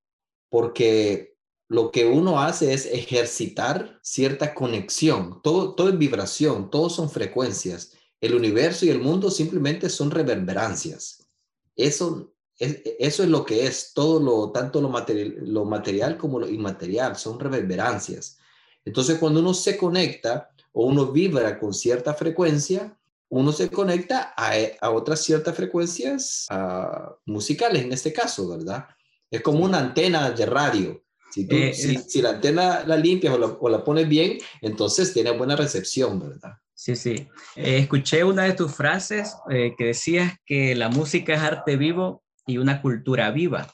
[0.48, 1.36] porque
[1.68, 7.92] lo que uno hace es ejercitar cierta conexión, todo, todo es vibración, todos son frecuencias.
[8.20, 11.28] El universo y el mundo simplemente son reverberancias.
[11.74, 16.38] Eso es, eso es lo que es, todo lo, tanto lo material, lo material como
[16.38, 18.38] lo inmaterial, son reverberancias.
[18.84, 22.96] Entonces, cuando uno se conecta o uno vibra con cierta frecuencia,
[23.28, 28.86] uno se conecta a, eh, otras ciertas frecuencias ah, musicales en este caso, ¿verdad?
[29.30, 31.02] Es como una antena de radio.
[31.30, 36.20] Si, eh, si, la antena la limpias o la, pones bien, entonces tiene buena recepción,
[36.20, 36.52] ¿verdad?
[36.72, 37.28] Sí, sí.
[37.56, 42.58] Eh, escuché una de tus frases que decías que la música es arte vivo y
[42.58, 43.72] una cultura viva.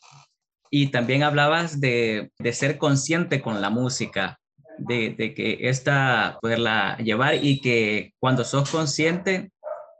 [0.70, 4.40] Y también hablabas de, de ser consciente con la música
[4.78, 9.52] de, que esta poderla llevar y que cuando sos consciente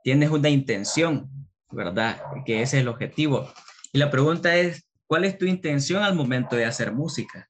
[0.03, 1.31] tienes una intención,
[1.71, 2.23] ¿verdad?
[2.45, 3.49] Que ese es el objetivo.
[3.93, 7.49] Y la pregunta es, ¿cuál es tu intención al momento de hacer música?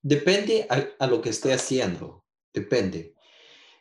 [0.00, 0.66] Depende
[0.98, 3.14] a, lo que esté haciendo, depende.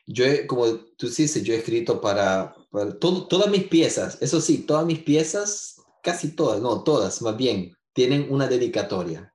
[0.06, 2.56] Yo, como tú dices, yo he escrito para,
[3.00, 8.27] todas mis piezas, eso sí, todas mis piezas, casi todas, no, todas más bien, tienen
[8.29, 9.31] una dedicatoria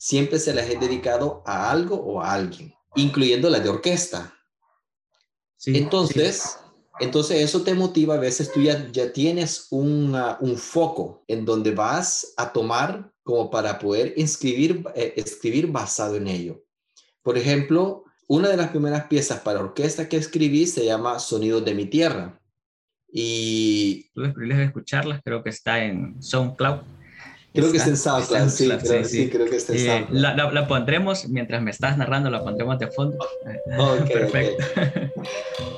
[0.00, 4.34] siempre se las he dedicado a algo o a alguien, incluyendo la de orquesta.
[5.66, 6.58] entonces,
[7.00, 12.32] entonces eso te motiva, a veces tú ya, ya tienes un foco en donde vas
[12.38, 16.64] a tomar como para poder escribir, eh, escribir basado en ello.
[17.22, 21.74] Por ejemplo, una de las primeras piezas para orquesta que escribí se llama Sonidos de
[21.74, 22.40] mi Tierra.
[23.12, 24.10] Y...
[24.14, 26.99] Tuve el privilegio de escucharlas, creo que está en SoundCloud.
[27.52, 30.68] Creo que está en SoundCloud, sí, creo, sí, creo que está en eh, La, la,
[30.68, 33.18] pondremos, mientras me estás narrando, la pondremos de fondo.
[34.12, 34.64] Perfecto.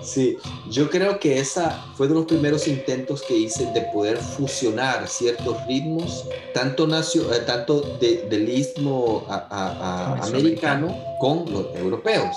[0.03, 0.37] Sí,
[0.71, 5.57] yo creo que esa fue de los primeros intentos que hice de poder fusionar ciertos
[5.67, 12.37] ritmos, tanto, nacio, eh, tanto de, del istmo americano con los europeos.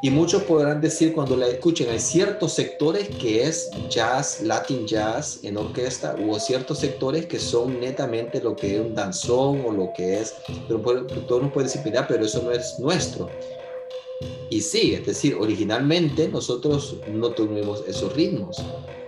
[0.00, 5.40] Y muchos podrán decir cuando la escuchen, hay ciertos sectores que es jazz, latin jazz
[5.42, 9.92] en orquesta, o ciertos sectores que son netamente lo que es un danzón o lo
[9.96, 10.34] que es,
[10.68, 10.80] pero
[11.26, 13.28] todo uno puede decir, pero eso no es nuestro.
[14.50, 18.56] Y sí, es decir, originalmente nosotros no tuvimos esos ritmos.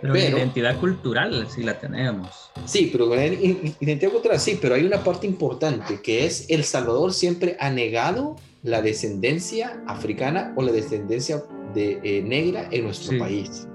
[0.01, 2.51] Pero, pero identidad cultural sí la tenemos.
[2.65, 7.57] Sí, pero identidad cultural sí, pero hay una parte importante que es El Salvador siempre
[7.61, 11.43] ha negado la descendencia africana o la descendencia
[11.75, 13.67] de, eh, negra en nuestro país.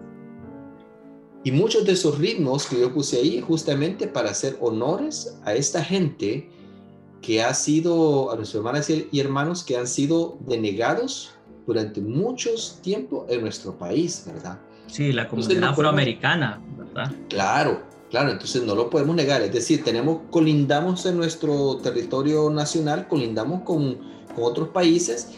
[1.43, 5.83] Y muchos de esos ritmos que yo puse ahí justamente para hacer honores a esta
[5.83, 6.49] gente
[7.21, 11.31] que ha sido, a nuestros hermanas y hermanos que han sido denegados
[11.65, 14.59] durante muchos tiempo en nuestro país, ¿verdad?
[14.88, 17.11] Sí, la comunidad afroamericana, ¿verdad?
[17.29, 19.41] Claro, claro, entonces no lo podemos negar.
[19.41, 25.29] Es decir, tenemos, colindamos en nuestro territorio nacional, colindamos con otros países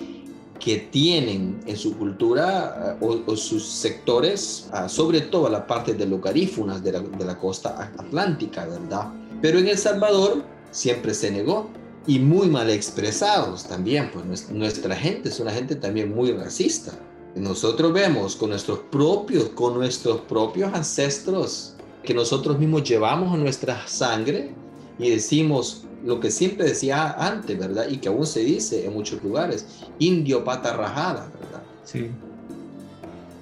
[0.60, 6.06] que tienen en su cultura eh, o, sus sectores, ah, sobre todo la parte de
[6.06, 9.12] los garífunas de la, de la costa atlántica, ¿verdad?
[9.42, 11.70] Pero en El Salvador siempre se negó
[12.08, 16.94] y muy mal expresados también, pues nuestra gente es una gente también muy racista.
[17.36, 23.86] Nosotros vemos con nuestros propios, con nuestros propios ancestros que nosotros mismos llevamos en nuestra
[23.88, 24.56] sangre
[24.98, 27.88] y decimos, lo que siempre decía antes, ¿verdad?
[27.90, 29.66] Y que aún se dice en muchos lugares,
[30.00, 31.64] indio pata rajada, ¿verdad?
[31.84, 32.10] Sí.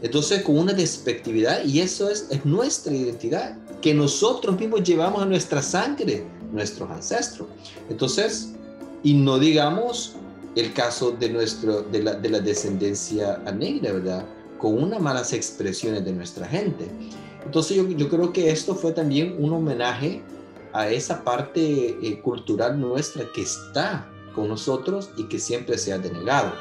[0.01, 5.25] Entonces, con una despectividad, y eso es, es nuestra identidad, que nosotros mismos llevamos a
[5.25, 7.47] nuestra sangre, nuestros ancestros.
[7.89, 8.53] Entonces,
[9.03, 10.15] y no digamos
[10.55, 14.25] el caso de, nuestro, de, la, de la descendencia negra, ¿verdad?
[14.57, 16.87] Con unas malas expresiones de nuestra gente.
[17.45, 20.21] Entonces, yo, yo creo que esto fue también un homenaje
[20.75, 25.97] a esa parte eh, cultural nuestra que está con nosotros y que siempre se ha
[25.97, 26.51] denegado.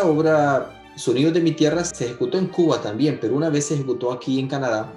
[0.00, 3.74] Esa obra, Sonidos de mi Tierra, se ejecutó en Cuba también, pero una vez se
[3.74, 4.92] ejecutó aquí en Canadá.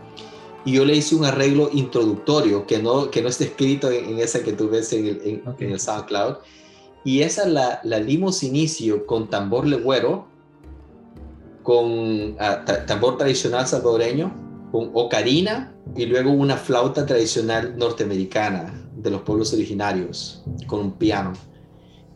[0.66, 4.44] Y yo le hice un arreglo introductorio que no, que no está escrito en, esa
[4.44, 6.38] que tú ves en el, en, el SoundCloud.
[7.04, 10.26] Y esa la, la dimos inicio con tambor legüero,
[11.64, 14.34] con ah, tambor tradicional salvadoreño,
[14.72, 21.34] con ocarina y luego una flauta tradicional norteamericana de los pueblos originarios, con un piano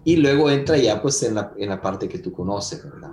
[0.08, 3.12] y luego entra ya pues en la, en la parte que tú conoces, ¿verdad?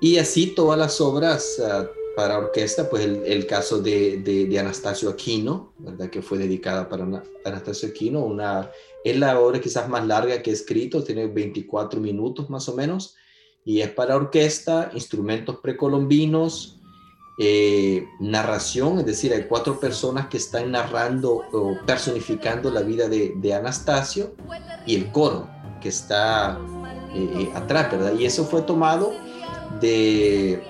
[0.00, 1.86] Y así todas las obras ah,
[2.16, 6.10] para orquesta, pues el, el caso de, de, Anastasio Aquino, ¿verdad?
[6.10, 7.04] Que fue dedicada para
[7.44, 8.68] Anastasio Aquino, una,
[9.04, 13.14] es la obra quizás más larga que he escrito, tiene 24 minutos más o menos,
[13.64, 16.80] y es para orquesta, instrumentos precolombinos,
[17.38, 23.34] eh, narración, es decir, hay cuatro personas que están narrando o personificando la vida de,
[23.36, 24.34] de Anastasio,
[24.84, 25.51] y el coro
[25.82, 26.58] que está
[27.14, 28.12] eh, eh, atrás, ¿verdad?
[28.18, 29.12] Y eso fue tomado
[29.80, 30.62] de,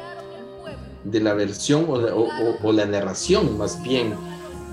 [1.05, 4.15] de la versión o, la narración más bien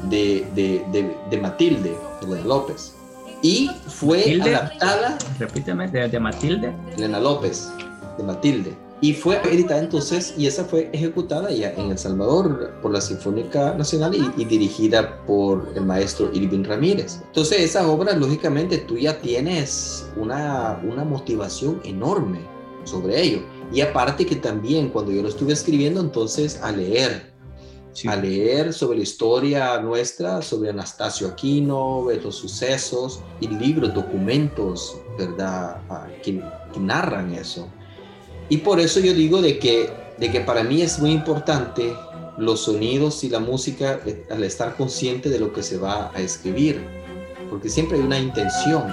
[0.10, 2.96] de, de, de Matilde, de López.
[3.42, 5.18] Y fue adaptada.
[5.40, 6.74] Repíteme, de, Matilde.
[6.98, 7.70] Elena López,
[8.18, 12.92] de Matilde y fue editada entonces y esa fue ejecutada ya en El Salvador por
[12.92, 17.22] la Sinfónica Nacional y, dirigida por el maestro Irving Ramírez.
[17.28, 22.40] Entonces esa obra lógicamente tú ya tienes una, una motivación enorme
[22.84, 23.42] sobre ello.
[23.72, 27.34] Y aparte que también cuando yo lo estuve escribiendo entonces a leer,
[28.08, 34.98] a leer sobre la historia nuestra, sobre Anastasio Aquino, de los sucesos y libros, documentos,
[35.18, 35.82] ¿verdad?
[35.90, 36.42] Ah, que,
[36.74, 37.68] que narran eso.
[38.50, 41.94] Y por eso yo digo de que, de que para mí es muy importante
[42.38, 46.20] los sonidos y la música eh, al estar consciente de lo que se va a
[46.20, 46.82] escribir,
[47.50, 48.84] porque siempre hay una intención.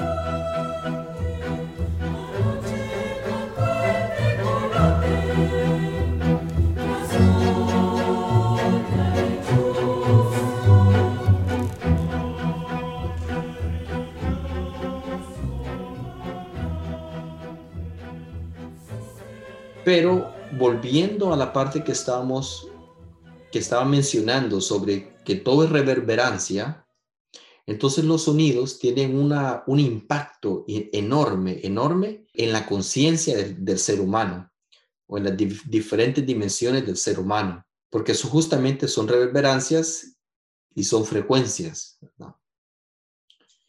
[19.86, 22.66] Pero volviendo a la parte que estábamos,
[23.52, 26.84] que estaba mencionando sobre que todo es reverberancia,
[27.66, 34.00] entonces los sonidos tienen una, un impacto e, enorme, enorme en la conciencia del, ser
[34.00, 34.50] humano
[35.06, 40.16] o en las diferentes dimensiones del ser humano, porque eso justamente son reverberancias
[40.74, 42.00] y son frecuencias.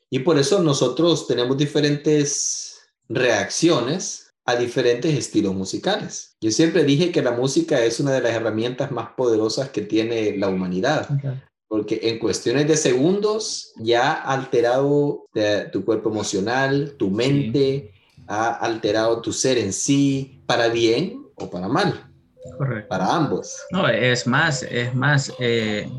[0.10, 6.38] Y por eso nosotros tenemos diferentes reacciones a diferentes estilos musicales.
[6.40, 10.38] Yo siempre dije que la música es una de las herramientas más poderosas que tiene
[10.38, 11.10] la humanidad,
[11.68, 15.26] porque en cuestiones de segundos ya ha alterado
[15.74, 17.92] tu cuerpo emocional, tu mente,
[18.28, 22.10] ha alterado tu ser en sí, para bien o para mal.
[22.58, 22.88] Correcto.
[22.88, 23.54] Para ambos.
[23.72, 25.90] No, es más, es más, eh,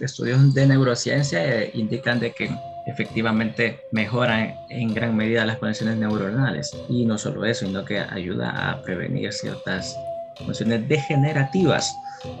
[0.00, 2.50] estudios de neurociencia eh, indican de que
[2.86, 6.76] efectivamente mejoran en gran medida las conexiones neuronales.
[6.88, 9.96] Y no solo eso, sino que ayuda a prevenir ciertas
[10.38, 11.94] funciones degenerativas.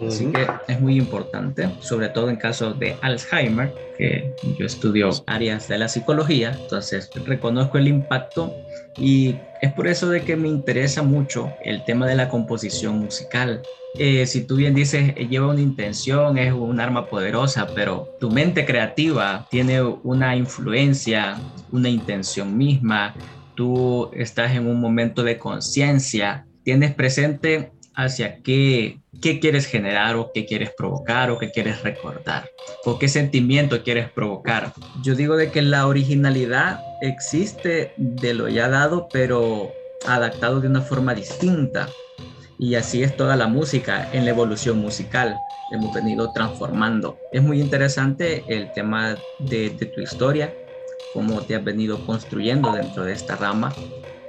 [0.06, 5.68] Así que es muy importante, sobre todo en casos de Alzheimer, que yo estudio áreas
[5.68, 8.54] de la psicología, entonces reconozco el impacto
[8.96, 13.62] y es por eso de que me interesa mucho el tema de la composición musical.
[13.98, 18.30] Eh, si tú bien dices, eh, lleva una intención, es un arma poderosa, pero tu
[18.30, 21.38] mente creativa tiene una influencia,
[21.70, 23.14] una intención misma,
[23.54, 30.30] tú estás en un momento de conciencia, tienes presente hacia qué, qué quieres generar o
[30.34, 32.48] qué quieres provocar o qué quieres recordar
[32.84, 34.72] o qué sentimiento quieres provocar.
[35.02, 39.72] Yo digo de que la originalidad existe de lo ya dado, pero
[40.06, 41.88] adaptado de una forma distinta.
[42.58, 45.40] Y así es toda la música en la evolución musical.
[45.72, 47.18] Hemos venido transformando.
[47.32, 50.54] Es muy interesante el tema de, tu historia,
[51.12, 53.74] cómo te has venido construyendo dentro de esta rama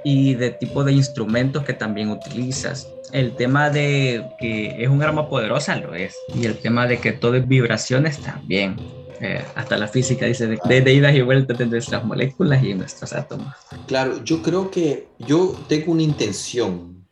[0.04, 2.92] y de tipo de instrumentos que también utilizas.
[3.12, 6.16] El tema de que es un arma poderosa lo es.
[6.34, 8.76] Y el tema de que todo es vibraciones también.
[9.20, 13.54] Eh, hasta la física dice de, idas y vueltas de nuestras moléculas y nuestros átomos.
[13.86, 17.06] Claro, yo creo que yo tengo una intención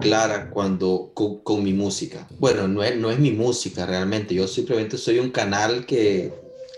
[0.00, 2.26] clara cuando con, mi música.
[2.38, 6.32] Bueno, no es, no es mi música realmente, yo simplemente soy un canal que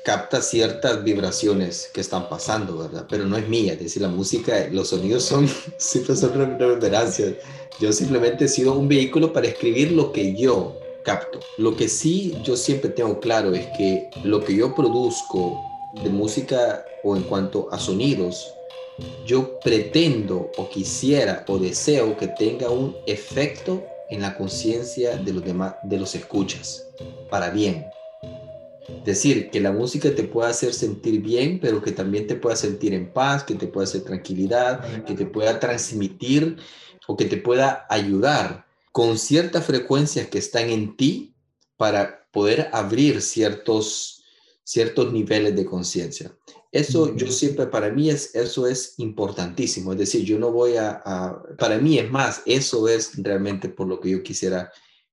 [0.04, 3.06] capta ciertas vibraciones que están pasando, ¿verdad?
[3.08, 7.34] Pero no es mía, es decir, la música, los sonidos son, siempre son reverberancias.
[7.78, 11.40] Yo simplemente he sido un vehículo para escribir lo que yo capto.
[11.58, 15.60] Lo que sí yo siempre tengo claro es que lo que yo produzco
[16.02, 18.54] de música o en cuanto a sonidos,
[19.26, 25.44] yo pretendo o quisiera o deseo que tenga un efecto en la conciencia de los
[25.44, 26.86] demás, de los escuchas,
[27.30, 27.86] para bien,
[29.04, 32.92] decir, que la música te pueda hacer sentir bien, pero que también te pueda sentir
[32.92, 36.56] en paz, que te pueda hacer tranquilidad, que te pueda transmitir
[37.06, 41.34] o que te pueda ayudar con ciertas frecuencias que están en ti
[41.76, 44.22] para poder abrir ciertos,
[44.64, 46.36] ciertos niveles de conciencia.
[46.72, 49.92] Eso yo siempre, para mí es, eso es importantísimo.
[49.92, 53.88] Es decir, yo no voy a, a, para mí es más, eso es realmente por
[53.88, 54.70] lo que yo quisiera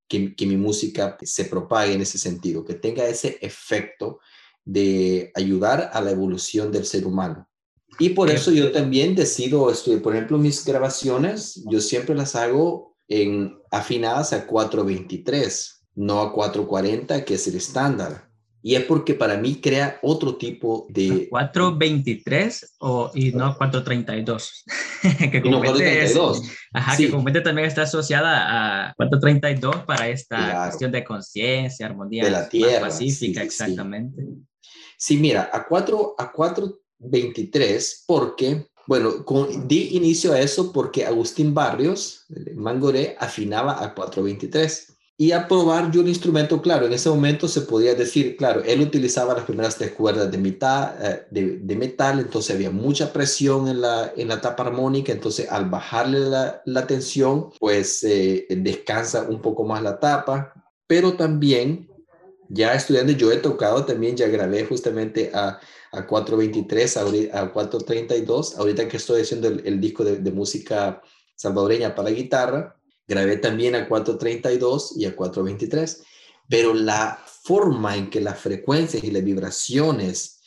[0.08, 4.20] que, mi música se propague en ese sentido, que tenga ese efecto
[4.64, 7.46] de ayudar a la evolución del ser humano.
[7.98, 12.96] Y por eso yo también decido estudiar, por ejemplo, mis grabaciones, yo siempre las hago
[13.08, 18.28] en afinadas a 423, no a 440, que es el estándar.
[18.60, 21.28] Y es porque para mí crea otro tipo de...
[21.30, 24.64] 423 o, y no 432.
[25.32, 26.42] que no, 432.
[26.72, 32.30] ajá, que comúnmente también está asociada a 432 para esta cuestión de conciencia, armonía de
[32.30, 34.22] la tierra, pacífica, exactamente.
[34.96, 35.16] Sí.
[35.16, 39.22] mira, a, 4, a 423 porque bueno,
[39.66, 42.24] di inicio a eso porque Agustín Barrios,
[42.54, 47.60] Mangoré, afinaba a 423 y a probar yo un instrumento, claro, en ese momento se
[47.60, 52.54] podía decir, claro, él utilizaba las primeras tres cuerdas de, mitad, eh, de, metal, entonces
[52.54, 57.50] había mucha presión en la, en la tapa armónica, entonces al bajarle la, la tensión,
[57.60, 60.54] pues eh, descansa un poco más la tapa,
[60.86, 61.90] pero también,
[62.48, 65.60] ya estudiando, yo he tocado también, ya grabé justamente a,
[65.92, 71.02] a 423, a, 432, ahorita que estoy haciendo el, el disco de, de música
[71.34, 72.78] salvadoreña para guitarra,
[73.08, 76.04] Grabé también a 432 y a 423,
[76.46, 80.42] pero la forma en que las frecuencias y las vibraciones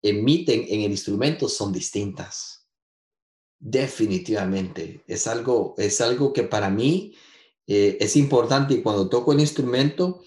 [0.00, 2.68] emiten en el instrumento son distintas.
[3.58, 5.02] Definitivamente.
[5.08, 7.16] Es algo, es algo que para mí
[7.66, 10.22] eh, es importante y cuando toco el instrumento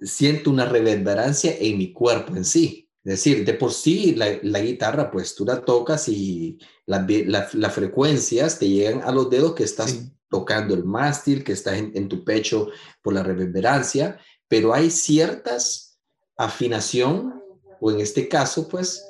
[0.00, 2.88] siento una reverberancia en mi cuerpo en sí.
[3.02, 8.68] Es decir, de por sí la, guitarra, pues tú la tocas y las frecuencias te
[8.68, 12.68] llegan a los dedos que estás tocando el mástil, que está en, tu pecho
[13.02, 15.98] por la reverberancia, pero hay ciertas
[16.36, 17.42] afinación,
[17.80, 19.06] o en este caso, pues,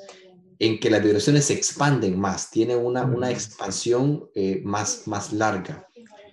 [0.59, 5.87] en que las vibraciones se expanden más, tienen una, una expansión eh, más, más larga.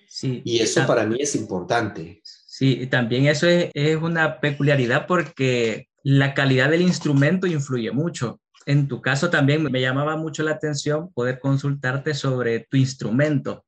[0.09, 2.18] Sí, y eso para mí es importante.
[2.59, 8.41] Sí, también eso es, es una peculiaridad porque la calidad del instrumento influye mucho.
[8.67, 13.65] En tu caso también me llamaba mucho la atención poder consultarte sobre tu instrumento.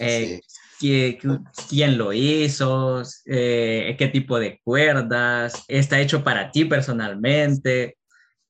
[0.00, 0.40] Eh,
[0.80, 7.98] quién lo hizo, eh, qué tipo de cuerdas, está hecho para ti personalmente.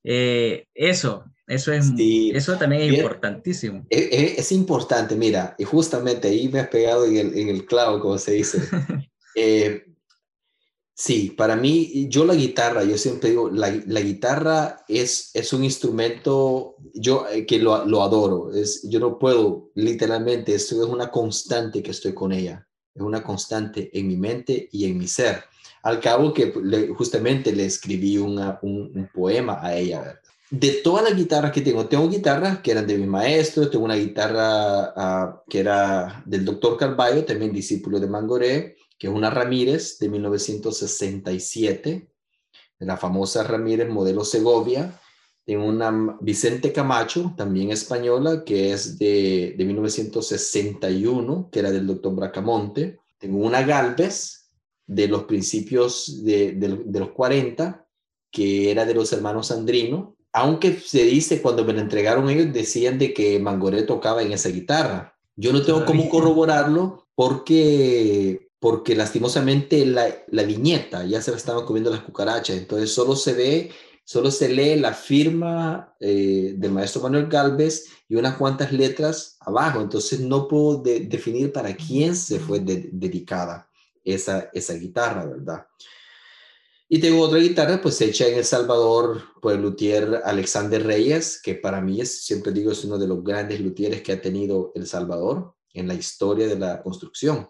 [0.03, 1.91] Eh, eso, eso, es,
[2.33, 3.85] eso también es importantísimo.
[3.91, 8.17] Es, importante, mira, y justamente ahí me has pegado en el, en el clavo, como
[8.17, 8.57] se dice.
[10.97, 16.77] Sí, para mí, yo la guitarra, yo siempre digo, la, guitarra es, es un instrumento
[16.93, 18.53] yo, eh, que lo, lo, adoro.
[18.53, 22.65] Es, yo no puedo, literalmente, esto es una constante que estoy con ella.
[22.93, 25.43] Es una constante en mi mente y en mi ser.
[25.83, 26.53] Al cabo que
[26.97, 30.21] justamente le escribí una, un, poema a ella.
[30.49, 33.95] De todas las guitarras que tengo, tengo guitarras que eran de mi maestro, tengo una
[33.95, 39.97] guitarra ah, que era del doctor Carballo, también discípulo de Mangoré que es una Ramírez
[39.99, 42.09] de 1967,
[42.79, 44.99] de la famosa Ramírez modelo Segovia.
[45.45, 52.15] Tengo una Vicente Camacho, también española, que es de, de 1961, que era del doctor
[52.15, 52.99] Bracamonte.
[53.19, 54.49] Tengo una Galvez
[54.87, 57.87] de los principios de, de, los 40,
[58.31, 60.15] que era de los hermanos Sandrino.
[60.33, 64.49] Aunque se dice, cuando me la entregaron ellos, decían de que Mangoré tocaba en esa
[64.49, 65.15] guitarra.
[65.35, 71.65] Yo no tengo cómo corroborarlo porque porque lastimosamente la, la, viñeta ya se la estaban
[71.65, 73.69] comiendo las cucarachas, entonces solo se ve,
[74.03, 79.81] solo se lee la firma eh, del maestro Manuel Galvez y unas cuantas letras abajo,
[79.81, 83.69] entonces no puedo definir para quién se fue dedicada
[84.03, 85.67] esa, esa guitarra, ¿verdad?
[86.89, 91.53] Y tengo otra guitarra pues hecha en El Salvador por el luthier Alexander Reyes, que
[91.53, 94.87] para mí es, siempre digo, es uno de los grandes luthieres que ha tenido El
[94.87, 97.47] Salvador en la historia de la construcción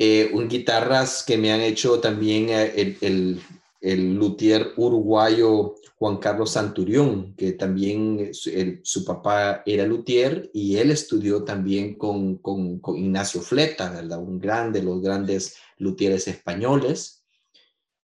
[0.00, 3.42] eh, un guitarras que me han hecho también eh, el,
[3.80, 11.42] el, luthier uruguayo Juan Carlos Santurión, que también su papá era luthier y él estudió
[11.42, 14.20] también con, con, Ignacio Fleta, ¿verdad?
[14.20, 17.24] Un grande, los grandes luthieres españoles.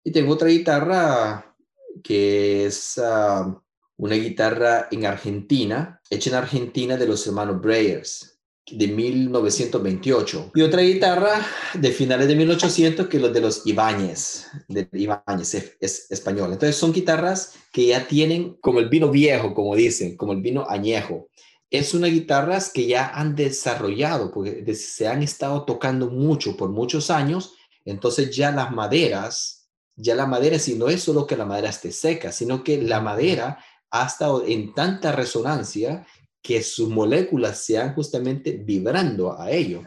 [0.03, 1.55] Y tengo otra guitarra
[2.03, 3.61] que es ah,
[3.97, 8.34] una guitarra en Argentina, hecha en Argentina de los hermanos Breyers
[8.72, 11.45] de 1928 y otra guitarra
[11.76, 16.51] de finales de 1800 que los de los Ibáñez, de Ibáñez es, español.
[16.51, 20.66] Entonces son guitarras que ya tienen como el vino viejo, como dicen, como el vino
[20.68, 21.28] añejo.
[21.70, 27.11] Es una guitarras que ya han desarrollado, porque se han estado tocando mucho por muchos
[27.11, 27.53] años,
[27.84, 31.91] entonces ya las maderas, ya la madera, si no es solo que la madera esté
[31.91, 33.59] seca, sino que la madera
[33.91, 36.05] ha estado en tanta resonancia
[36.45, 39.81] que sus moléculas sean justamente vibrando a ello.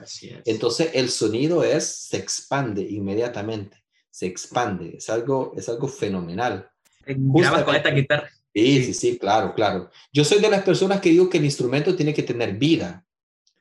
[0.45, 6.69] Entonces el sonido es, se expande inmediatamente, se expande, es algo, es algo fenomenal.
[7.07, 8.29] Grabas con esta guitarra.
[8.53, 9.89] Sí, sí, sí, claro, claro.
[10.13, 13.07] Yo soy de las personas que digo que el instrumento tiene que tener vida.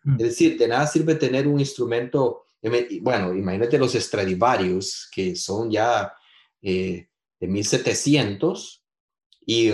[0.03, 0.13] Mm.
[0.13, 2.45] Es decir, de nada sirve tener un instrumento,
[3.01, 6.11] bueno, imagínate los Stradivarius, que son ya
[6.63, 8.83] eh, de 1700,
[9.49, 9.71] y,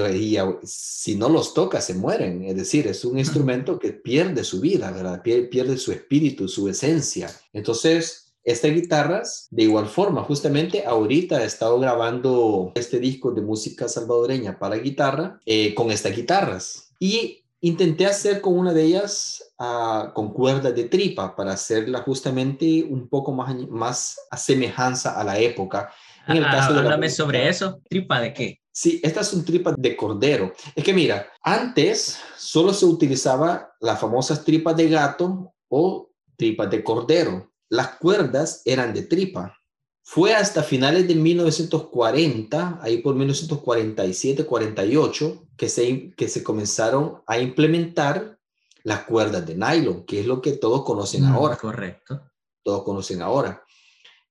[0.63, 2.43] si no los toca se mueren.
[2.43, 5.23] Es decir, es un instrumento que pierde su vida, ¿verdad?
[5.23, 7.31] Pierde, su espíritu, su esencia.
[7.53, 13.89] Entonces, estas guitarras, de igual forma, justamente ahorita he estado grabando este disco de música
[13.89, 16.93] salvadoreña para guitarra eh, con estas guitarras.
[16.99, 22.85] Y intenté hacer con una de ellas ah, con cuerdas de tripa para hacerla justamente
[22.87, 25.91] un poco más, más a semejanza a la época.
[26.27, 27.81] En el ah, caso háblame sobre eso.
[27.89, 28.62] ¿Tripa de qué?
[28.75, 30.51] Sí, estas son tripas de cordero.
[30.75, 36.83] Es que mira, antes solo se utilizaba las famosas tripas de gato o tripas de
[36.83, 37.51] cordero.
[37.69, 39.55] Las cuerdas eran de tripa.
[40.01, 47.37] Fue hasta finales de 1940, ahí por 1947, 48, que se, que se comenzaron a
[47.37, 48.39] implementar
[48.83, 51.55] las cuerdas de nylon, que es lo que todos conocen mm, ahora.
[51.57, 52.21] Correcto.
[52.63, 53.62] Todos conocen ahora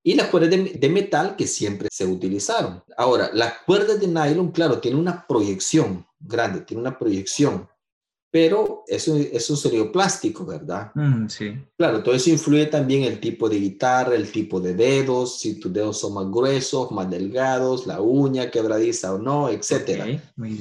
[0.02, 2.82] y las cuerdas de, metal que siempre se utilizaron.
[2.96, 7.68] Ahora, las cuerdas de nylon, claro, tienen una proyección grande, tiene una proyección,
[8.30, 10.90] pero es un, es un sonido plástico, ¿verdad?
[10.94, 11.54] Mm, sí.
[11.76, 15.72] Claro, todo eso influye también el tipo de guitarra, el tipo de dedos, si tus
[15.72, 20.06] dedos son más gruesos, más delgados, la uña quebradiza o no, etcétera,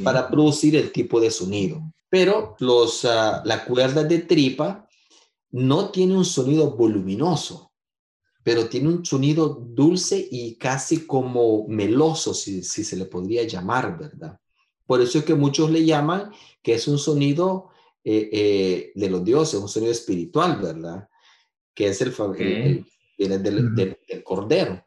[0.03, 1.81] para producir el tipo de sonido.
[2.09, 4.85] Pero los, uh, la cuerda de tripa
[5.51, 7.70] no tiene un sonido voluminoso,
[8.43, 13.97] pero tiene un sonido dulce y casi como meloso, si, si se le podría llamar,
[13.97, 14.39] ¿verdad?
[14.85, 16.31] Por eso es que muchos le llaman
[16.61, 17.69] que es un sonido
[18.03, 21.07] eh, eh, de los dioses, un sonido espiritual, ¿verdad?
[21.73, 22.13] Que es el,
[23.17, 24.83] del, cordero.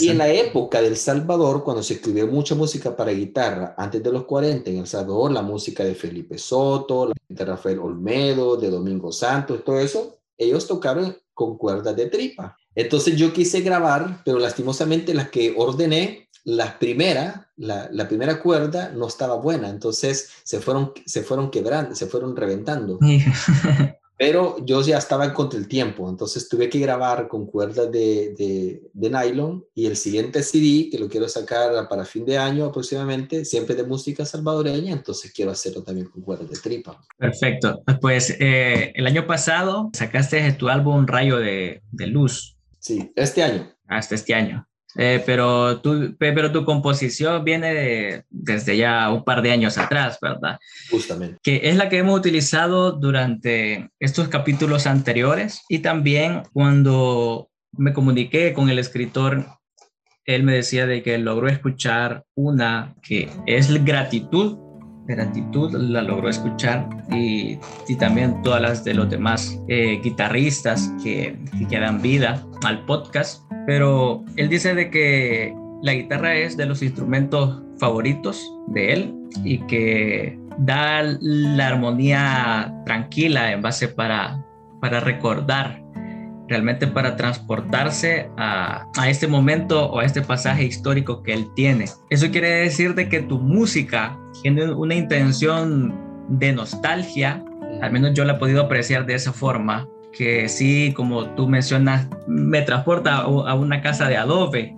[0.00, 4.12] Y en la época del Salvador, cuando se escribió mucha música para guitarra, antes de
[4.12, 9.12] los 40, en El Salvador, la música de Felipe Soto, de Rafael Olmedo, de Domingo
[9.12, 12.56] Santos, todo eso, ellos tocaron con cuerdas de tripa.
[12.78, 18.92] Entonces yo quise grabar, pero lastimosamente las que ordené, la primera, la, la, primera cuerda
[18.94, 23.00] no estaba buena, entonces se fueron, se fueron quebrando, se fueron reventando.
[24.16, 28.34] Pero yo ya estaba en contra del tiempo, entonces tuve que grabar con cuerdas de,
[28.36, 32.64] de, de, nylon y el siguiente CD, que lo quiero sacar para fin de año
[32.64, 37.00] aproximadamente, siempre de música salvadoreña, entonces quiero hacerlo también con cuerdas de tripa.
[37.16, 37.82] Perfecto.
[38.00, 42.57] Pues eh, el año pasado sacaste tu álbum Rayo de, de Luz.
[42.78, 43.72] Sí, este año.
[43.86, 44.68] Hasta este año.
[44.96, 50.58] Eh, pero, tu, pero tu composición viene desde ya un par de años atrás, ¿verdad?
[50.90, 51.38] Justamente.
[51.42, 58.54] Que es la que hemos utilizado durante estos capítulos anteriores y también cuando me comuniqué
[58.54, 59.46] con el escritor,
[60.24, 64.58] él me decía de que logró escuchar una que es gratitud
[65.08, 71.36] gratitud la logró escuchar y, y, también todas las de los demás eh, guitarristas que,
[71.68, 73.42] que dan vida al podcast.
[73.66, 79.58] Pero él dice de que la guitarra es de los instrumentos favoritos de él y
[79.66, 84.44] que da la armonía tranquila en base para,
[84.80, 85.82] para recordar,
[86.48, 91.86] realmente para transportarse a, a, este momento o a este pasaje histórico que él tiene.
[92.10, 95.94] Eso quiere decir de que tu música tiene una intención
[96.28, 97.42] de nostalgia,
[97.80, 99.88] al menos yo la he podido apreciar de esa forma,
[100.18, 104.74] que sí, como tú mencionas, me transporta a una casa de adobe,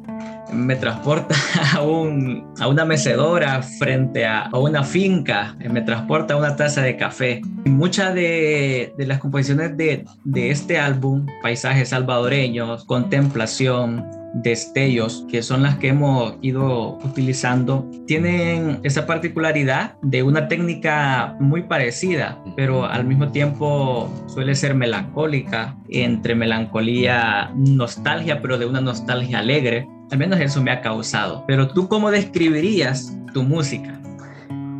[0.53, 1.35] me transporta
[1.75, 6.83] a, un, a una mecedora frente a, a, una finca, me transporta a una taza
[6.83, 7.41] de café.
[7.65, 15.63] Muchas de, de las composiciones de, de este álbum, Paisajes Salvadoreños, Contemplación, destellos, que son
[15.63, 23.05] las que hemos ido utilizando, tienen esa particularidad de una técnica muy parecida, pero al
[23.05, 29.89] mismo tiempo suele ser melancólica, entre melancolía, nostalgia, pero de una nostalgia alegre.
[30.11, 31.45] Al menos eso me ha causado.
[31.47, 34.01] Pero tú, ¿cómo describirías tu música?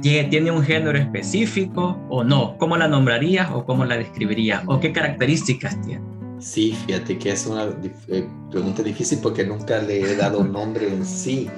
[0.03, 2.57] ¿Tiene un género específico o no?
[2.59, 4.63] ¿Cómo la nombrarías o cómo la describirías?
[4.67, 6.20] ¿O qué características tiene?
[6.41, 7.67] Sí, fíjate que es una
[8.09, 11.49] eh, pregunta difícil porque nunca le he dado un nombre en sí.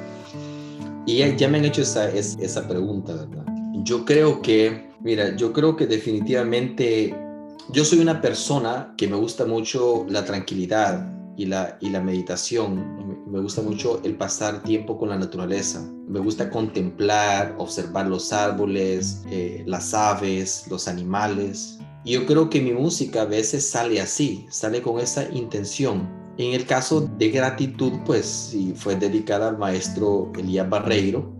[1.07, 3.45] Y ya, me han hecho esa, esa pregunta, ¿verdad?
[3.85, 7.17] Yo creo que, mira, yo creo que definitivamente
[7.71, 13.25] yo soy una persona que me gusta mucho la tranquilidad y la, y la meditación.
[13.27, 15.83] Me gusta mucho el pasar tiempo con la naturaleza.
[16.07, 21.79] Me gusta contemplar, observar los árboles, eh, las aves, los animales.
[22.05, 26.11] Yo creo que mi música a veces sale así, sale con esa intención.
[26.37, 31.33] En el caso de gratitud, pues fue dedicada al maestro Elías Barreiro,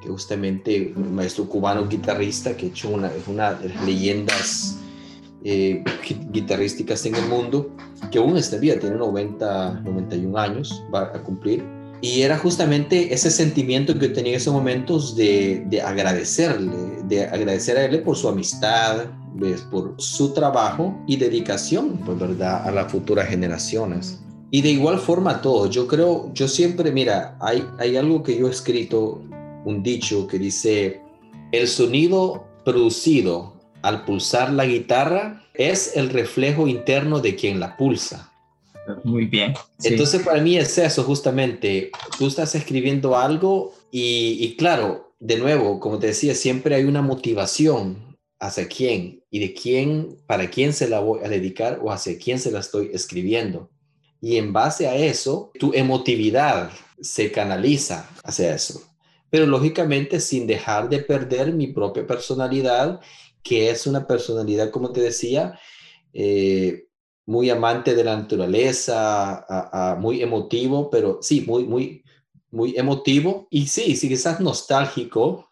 [0.00, 4.78] que justamente un maestro cubano guitarrista que hecho una, una de las leyendas
[5.44, 5.84] eh,
[6.30, 7.70] guitarrísticas en el mundo,
[8.10, 11.62] que aún está vida, tiene 90, 91 años, va a cumplir.
[12.00, 17.76] Y era justamente ese sentimiento que tenía en esos momentos de, de agradecerle, de agradecer
[17.76, 19.06] a él por su amistad,
[19.70, 24.20] por su trabajo y dedicación, pues, ¿verdad?, a las futuras generaciones.
[24.50, 28.46] Y de igual forma todo, yo creo, yo siempre, mira, hay, hay algo que yo
[28.46, 29.22] he escrito,
[29.64, 31.00] un dicho que dice,
[31.52, 38.32] el sonido producido al pulsar la guitarra es el reflejo interno de quien la pulsa.
[39.02, 39.54] Muy bien.
[39.82, 45.80] Entonces para mí es eso justamente, tú estás escribiendo algo y, y claro, de nuevo,
[45.80, 48.05] como te decía, siempre hay una motivación
[48.38, 52.38] hacia quién y de quién, para quién se la voy a dedicar o hacia quién
[52.38, 53.70] se la estoy escribiendo.
[54.20, 56.70] Y en base a eso, tu emotividad
[57.00, 58.82] se canaliza hacia eso.
[59.30, 63.00] Pero lógicamente sin dejar de perder mi propia personalidad,
[63.42, 65.58] que es una personalidad, como te decía,
[66.12, 66.86] eh,
[67.26, 72.02] muy amante de la naturaleza, muy emotivo, pero sí, muy, muy,
[72.50, 73.48] muy emotivo.
[73.50, 75.45] Y sí, sí, quizás nostálgico,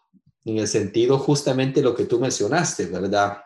[0.45, 3.39] en el sentido justamente lo que tú mencionaste, ¿verdad?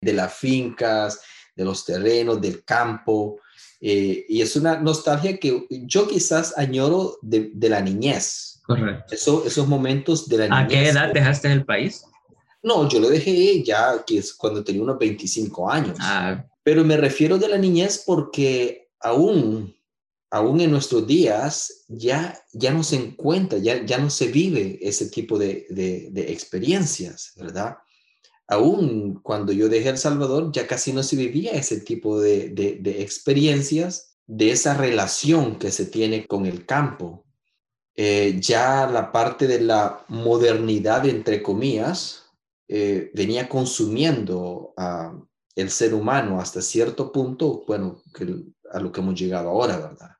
[0.00, 1.20] De las fincas,
[1.54, 3.40] de los terrenos, del campo.
[3.80, 8.62] Eh, y es una nostalgia que yo quizás añoro de, la niñez.
[8.64, 9.14] Correcto.
[9.14, 10.64] Eso, esos momentos de la niñez.
[10.64, 12.04] ¿A qué edad dejaste el país?
[12.62, 15.98] No, yo lo dejé ya que es cuando tenía unos 25 años.
[16.00, 19.76] Ah, Pero me refiero de la niñez porque aún,
[20.34, 25.08] aún en nuestros días ya, ya no se encuentra, ya, ya no se vive ese
[25.08, 27.76] tipo de, de, experiencias, ¿verdad?
[28.48, 33.00] Aún cuando yo dejé El Salvador, ya casi no se vivía ese tipo de, de
[33.00, 37.24] experiencias, de esa relación que se tiene con el campo.
[37.94, 42.24] Eh, ya la parte de la modernidad, entre comillas,
[42.66, 45.16] eh, venía consumiendo a
[45.54, 48.02] el ser humano hasta cierto punto, bueno,
[48.72, 50.13] a lo que hemos llegado ahora, ¿verdad?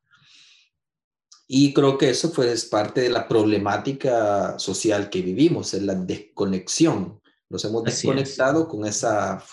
[1.46, 5.94] Y creo que eso fue es parte de la problemática social que vivimos, es la
[5.94, 7.20] desconexión.
[7.50, 9.44] Nos hemos desconectado con esa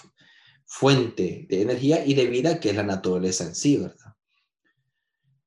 [0.65, 4.15] fuente de energía y de vida que es la naturaleza en sí, ¿verdad?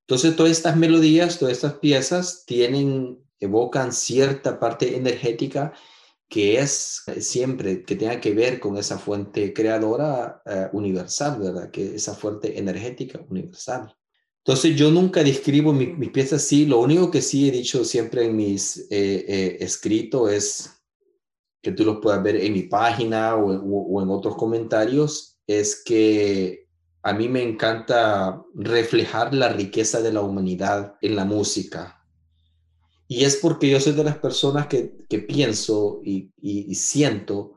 [0.01, 5.73] Entonces, todas estas melodías, todas estas piezas tienen, evocan cierta parte energética
[6.29, 11.71] que es eh, siempre que tenga que ver con esa fuente creadora eh, universal, ¿verdad?
[11.71, 13.95] Que esa fuente energética universal.
[14.45, 18.35] Entonces yo nunca describo mis piezas así, lo único que sí he dicho siempre en
[18.35, 20.69] mis eh, escritos es
[21.63, 26.67] que tú lo puedas ver en mi página o, o en otros comentarios, es que
[27.01, 31.95] a mí me encanta reflejar la riqueza de la humanidad en la música,
[33.07, 37.53] y es porque yo soy de las personas que, que pienso y, y, siento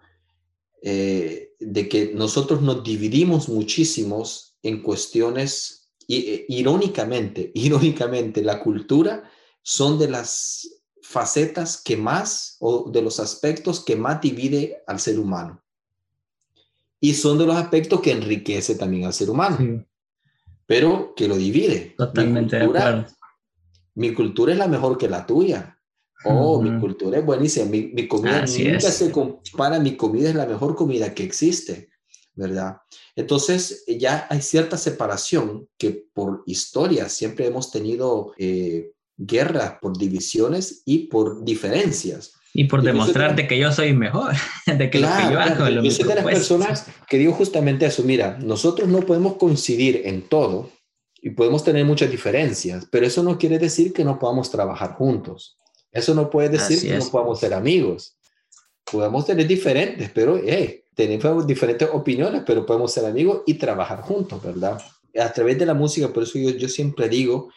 [0.82, 5.77] eh, de que nosotros nos dividimos muchísimos en cuestiones, eh,
[6.08, 9.30] irónicamente, irónicamente, la cultura
[9.62, 10.68] son de las
[11.02, 15.62] facetas que más, o de los aspectos que más divide al ser humano.
[17.00, 19.86] Y son de los aspectos que enriquece también al ser humano,
[20.66, 21.94] pero que lo divide.
[21.96, 23.06] Totalmente de acuerdo
[23.98, 25.76] mi cultura es la mejor que la tuya.
[26.24, 27.66] Oh, mi cultura es buenísima.
[27.66, 29.80] Mi, mi comida nunca se compara.
[29.80, 31.90] Mi comida es la mejor comida que existe,
[32.38, 32.76] ¿verdad?
[33.16, 40.82] Entonces, ya hay cierta separación que por historia siempre hemos tenido eh, guerras por divisiones
[40.86, 42.32] y por diferencias.
[42.54, 44.34] Y por demostrarte que yo soy mejor,
[44.66, 48.02] de que lo que yo hago Yo soy de las personas que digo justamente eso,
[48.04, 50.70] mira, nosotros no podemos coincidir en todo,
[51.20, 55.58] y podemos tener muchas diferencias, pero eso no quiere decir que no podamos trabajar juntos.
[55.90, 58.16] Eso no puede decir que no podamos ser amigos.
[58.84, 64.42] Podemos tener diferentes, pero hey, tenemos diferentes opiniones, pero podemos ser amigos y trabajar juntos,
[64.42, 64.82] ¿verdad?
[65.16, 67.50] A través de la música, por eso yo, yo siempre digo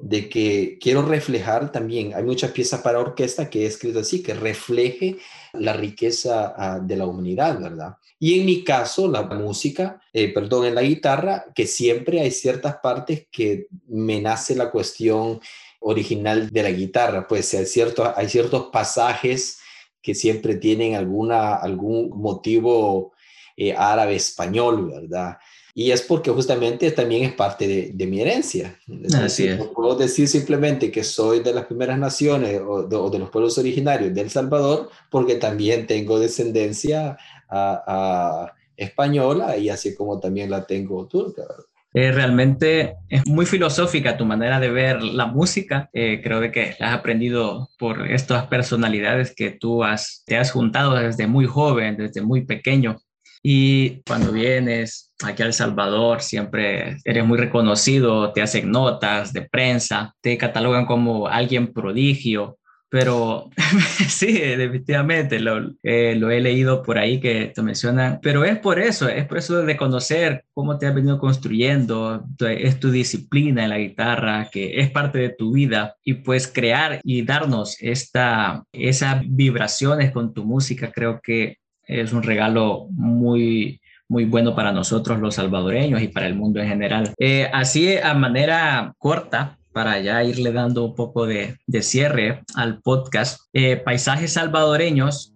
[0.00, 4.32] de que quiero reflejar también, hay muchas piezas para orquesta que he escrito así, que
[4.32, 5.18] refleje
[5.52, 7.98] la riqueza ah, de la humanidad, ¿verdad?
[8.18, 12.76] Y en mi caso, la música, eh, perdón, en la guitarra, que siempre hay ciertas
[12.82, 15.38] partes que me nace la cuestión
[15.80, 19.59] original de la guitarra, pues hay ciertos, hay ciertos pasajes
[20.02, 23.12] que siempre tienen alguna, algún motivo
[23.56, 25.38] eh, árabe español, ¿verdad?
[25.74, 28.78] Y es porque justamente también es parte de, mi herencia.
[29.14, 29.58] Así es.
[29.58, 34.12] No puedo decir simplemente que soy de las primeras naciones o de, los pueblos originarios
[34.12, 37.16] de El Salvador, porque también tengo descendencia
[37.48, 41.44] a, española y así como también la tengo turca.
[41.92, 45.90] Eh, realmente es muy filosófica tu manera de ver la música.
[45.92, 50.52] Eh, creo de que la has aprendido por estas personalidades que tú has, te has
[50.52, 52.98] juntado desde muy joven, desde muy pequeño.
[53.42, 59.42] Y cuando vienes aquí a El Salvador, siempre eres muy reconocido, te hacen notas de
[59.42, 62.58] prensa, te catalogan como alguien prodigio,
[62.90, 63.50] pero
[64.08, 68.80] sí, definitivamente lo, eh, lo, he leído por ahí que te mencionan, pero es por
[68.80, 73.70] eso, es por eso de conocer cómo te has venido construyendo, es tu disciplina en
[73.70, 79.22] la guitarra, que es parte de tu vida, y pues crear y darnos esta, esas
[79.24, 85.36] vibraciones con tu música, creo que es un regalo muy, muy bueno para nosotros los
[85.36, 87.14] salvadoreños y para el mundo en general.
[87.18, 92.80] Eh, así a manera corta, para ya irle dando un poco de, de cierre al
[92.80, 95.34] podcast, eh, Paisajes Salvadoreños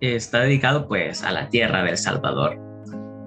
[0.00, 2.58] está dedicado pues a la tierra del Salvador.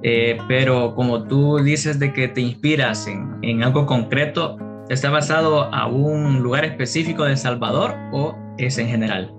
[0.01, 4.57] Eh, pero como tú dices de que te inspiras en, en algo concreto,
[4.89, 9.33] ¿está basado a un lugar específico de Salvador o es en general?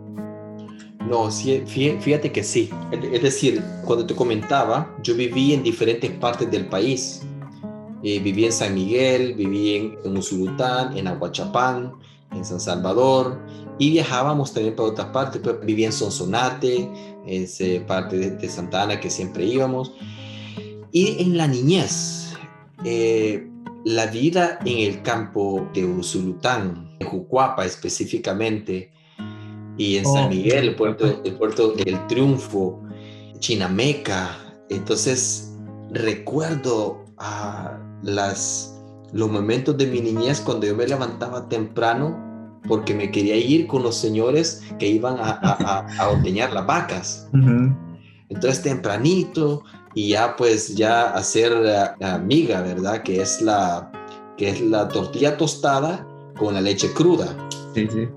[1.09, 2.71] No, fíjate que sí.
[2.93, 7.27] Es decir, cuando te comentaba, yo viví en diferentes partes del país.
[8.03, 11.93] Eh, viví en San Miguel, viví en, en Usulután, en Aguachapán,
[12.33, 13.39] en San Salvador
[13.79, 15.41] y viajábamos también para otras partes.
[15.43, 16.89] Pues, viví en Sonsonate,
[17.27, 19.93] en parte de, Santa Ana que siempre íbamos.
[20.93, 22.35] Y en la niñez,
[22.85, 23.49] eh,
[23.85, 28.93] la vida en el campo de Usulután, en Jucuapa específicamente,
[29.77, 32.83] y en San Miguel, el puerto, el puerto del Triunfo,
[33.39, 34.37] Chinameca.
[34.69, 35.55] Entonces,
[35.91, 38.81] recuerdo a las,
[39.13, 42.29] los momentos de mi niñez cuando yo me levantaba temprano
[42.69, 47.29] porque me quería ir con los señores que iban a, a, a, ordeñar las vacas.
[48.29, 53.03] Entonces tempranito y ya pues ya hacer la, miga, ¿verdad?
[53.03, 53.91] Que es la,
[54.37, 56.07] que es la tortilla tostada
[56.39, 57.35] con la leche cruda.
[57.75, 58.09] Sí, sí.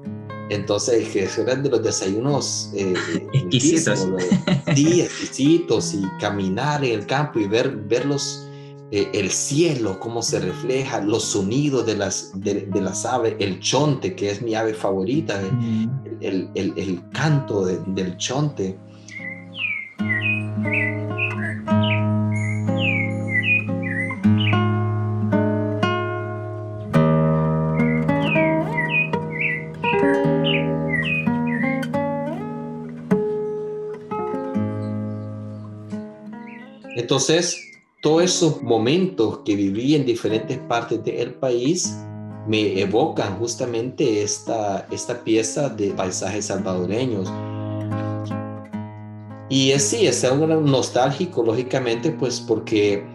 [0.49, 2.93] Entonces, que eran de los desayunos eh,
[3.33, 4.07] exquisitos.
[4.75, 8.45] Sí, exquisitos y caminar en el campo y ver, verlos
[8.91, 14.15] eh, el cielo, cómo se refleja, los sonidos de las, de, las aves, el chonte,
[14.15, 15.41] que es mi ave favorita,
[16.21, 18.77] el, el, el, canto del chonte.
[36.95, 37.72] Entonces,
[38.03, 41.97] todos esos momentos que viví en diferentes partes del país
[42.45, 47.31] me evocan justamente esta, esta pieza de paisajes salvadoreños.
[49.47, 53.05] Y es, sí, es algo nostálgico, lógicamente, pues porque,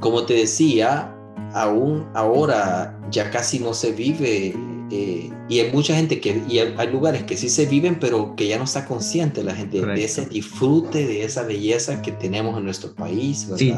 [0.00, 1.14] como te decía,
[1.52, 4.54] aún ahora ya casi no se vive
[4.90, 8.46] eh, y hay mucha gente que, y hay lugares que sí se viven, pero que
[8.46, 12.64] ya no está consciente la gente de ese disfrute, de esa belleza que tenemos en
[12.64, 13.58] nuestro país, ¿verdad?
[13.58, 13.74] Sí.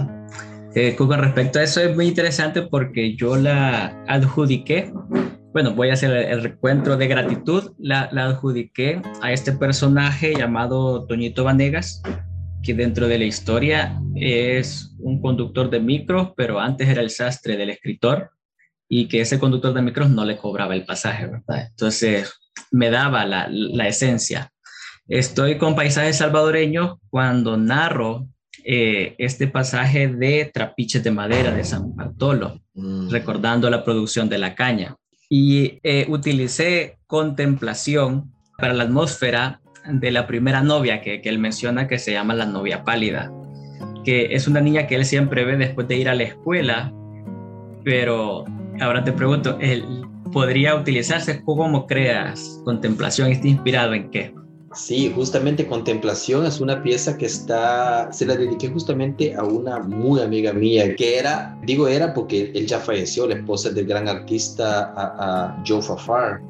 [0.74, 4.92] Eh, con respecto a eso es muy interesante porque yo la adjudiqué,
[5.52, 11.06] bueno, voy a hacer el, recuento de gratitud, la, la, adjudiqué a este personaje llamado
[11.06, 12.02] Toñito Vanegas,
[12.62, 17.56] que dentro de la historia es un conductor de micro, pero antes era el sastre
[17.56, 18.30] del escritor
[18.88, 21.68] y que ese conductor de micros no le cobraba el pasaje, ¿verdad?
[21.70, 22.32] Entonces
[22.70, 24.50] me daba la, la esencia.
[25.06, 28.26] Estoy con paisajes salvadoreños cuando narro
[28.64, 33.08] eh, este pasaje de Trapiches de Madera de San Bartolo, mm.
[33.08, 34.96] recordando la producción de la caña.
[35.30, 41.88] Y eh, utilicé contemplación para la atmósfera de la primera novia que, que él menciona,
[41.88, 43.32] que se llama la novia pálida,
[44.04, 46.92] que es una niña que él siempre ve después de ir a la escuela,
[47.84, 48.44] pero
[48.80, 49.58] Ahora te pregunto,
[50.32, 51.42] ¿podría utilizarse?
[51.44, 53.32] ¿Cómo creas contemplación?
[53.32, 54.32] ¿Está inspirado en qué?
[54.74, 60.20] Sí, justamente Contemplación es una pieza que está, se la dediqué justamente a una muy
[60.20, 64.92] amiga mía, que era, digo era porque él ya falleció, la esposa del gran artista
[64.94, 66.40] a, Joe Fafar,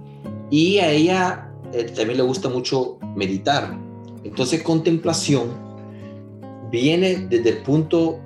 [0.51, 3.79] y a ella eh, también le gusta mucho meditar.
[4.25, 5.49] Entonces Contemplación
[6.71, 8.21] viene desde el punto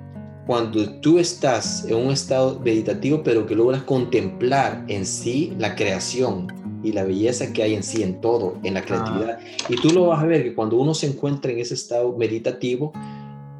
[0.45, 6.47] cuando tú estás en un estado meditativo, pero que logras contemplar en sí la creación
[6.83, 8.85] y la belleza que hay en sí, en todo, en la ah.
[8.85, 9.39] creatividad.
[9.69, 12.91] Y tú lo vas a ver que cuando uno se encuentra en ese estado meditativo,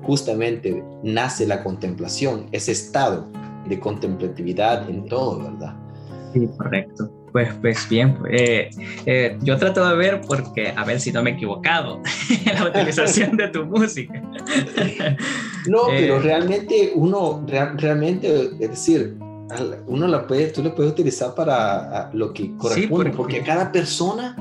[0.04, 3.28] justamente nace la contemplación, ese estado
[3.68, 5.76] de contemplatividad en todo, ¿verdad?
[6.34, 7.10] Sí, correcto.
[7.34, 8.70] Pues, pues bien, eh,
[9.08, 12.00] eh, yo trato de ver porque a ver si no me he equivocado
[12.46, 14.22] en la utilización de tu música.
[15.68, 19.18] no, pero eh, realmente uno, realmente, es decir,
[19.88, 24.36] uno la puede, tú lo puedes utilizar para lo que corresponde, porque, a cada persona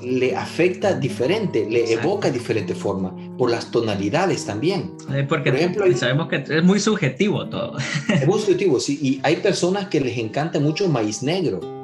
[0.00, 4.92] le afecta diferente, le evoca de diferente forma, por las tonalidades también.
[5.28, 7.76] Porque por ejemplo, sabemos que es muy subjetivo todo.
[8.14, 11.79] Es muy subjetivo, sí, y hay personas que les encanta mucho maíz negro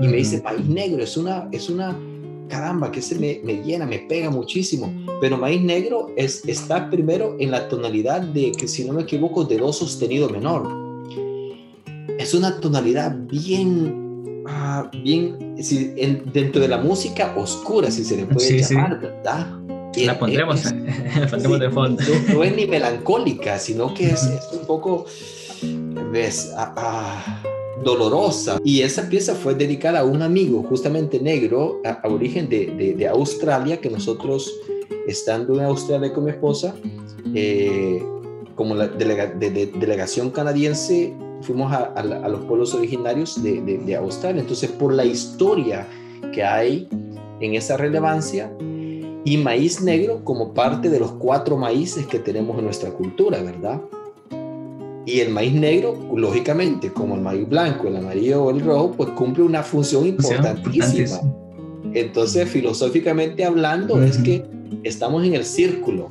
[0.00, 1.96] y me dice, maíz negro, es una, es una,
[2.48, 4.92] caramba, que se me, me, llena, me pega muchísimo.
[5.20, 9.44] Pero maíz negro es, está primero en la tonalidad de, que si no me equivoco,
[9.44, 10.68] de do sostenido menor.
[12.18, 15.92] Es una tonalidad bien, ah, bien, si,
[16.32, 19.60] dentro de la música oscura, si se le puede llamar, ¿verdad?
[19.96, 22.02] La pondremos, de fondo.
[22.32, 25.06] No, es ni melancólica, sino que es, es un poco,
[26.12, 28.60] ves, ah, ah dolorosa.
[28.64, 33.80] Y esa pieza fue dedicada a un amigo, justamente negro, a, origen de, de, Australia,
[33.80, 34.52] que nosotros,
[35.06, 36.74] estando en Australia con mi esposa,
[37.34, 38.02] eh,
[38.54, 41.12] como la delegación canadiense,
[41.42, 44.40] fuimos a, a, los pueblos originarios de, Australia.
[44.40, 45.86] Entonces, por la historia
[46.32, 46.88] que hay
[47.40, 48.50] en esa relevancia,
[49.26, 53.80] y maíz negro como parte de los cuatro maíces que tenemos en nuestra cultura, ¿verdad?
[55.06, 59.10] Y el maíz negro, lógicamente, como el maíz blanco, el amarillo o el rojo, pues
[59.10, 61.20] cumple una función importantísima.
[61.92, 64.44] Entonces, filosóficamente hablando, es que
[64.82, 66.10] estamos en el círculo,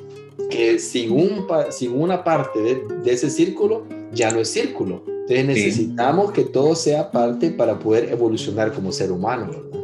[0.50, 5.04] que sin, un, sin una parte de, ese círculo, ya no es círculo.
[5.08, 9.83] Entonces necesitamos que todo sea parte para poder evolucionar como ser humano, ¿verdad?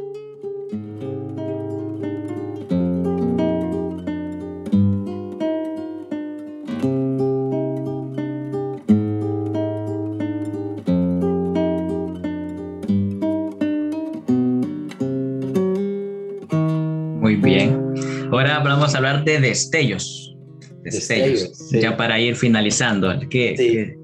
[19.19, 20.35] Hablar de destellos.
[20.83, 21.69] Destellos.
[21.71, 23.13] Ya para ir finalizando.
[23.29, 23.95] ¿Qué,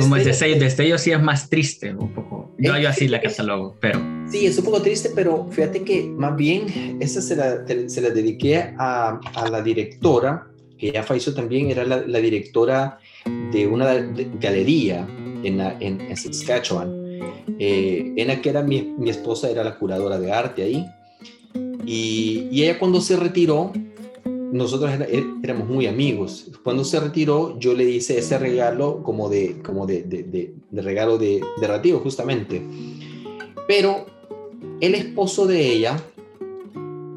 [0.00, 2.54] como el destello, destello sí es más triste un poco.
[2.58, 4.00] Yo, yo así la catalogo, pero...
[4.30, 8.10] Sí, es un poco triste, pero fíjate que más bien esa se la, se la
[8.10, 10.46] dediqué a, a, la directora,
[10.78, 12.98] que ya falleció también, era la, la directora
[13.52, 13.92] de una
[14.40, 15.06] galería
[15.42, 17.02] en, en, en Saskatchewan.
[17.58, 20.86] Eh, en que era mi, mi, esposa, era la curadora de arte ahí.
[21.84, 23.72] Y, y ella cuando se retiró,
[24.52, 26.50] nosotros eh, éramos muy amigos.
[26.62, 30.22] Cuando se retiró, yo le hice ese regalo como de, como de, de,
[30.70, 32.62] de, regalo de, de justamente.
[33.66, 34.06] Pero
[34.80, 35.96] el esposo de ella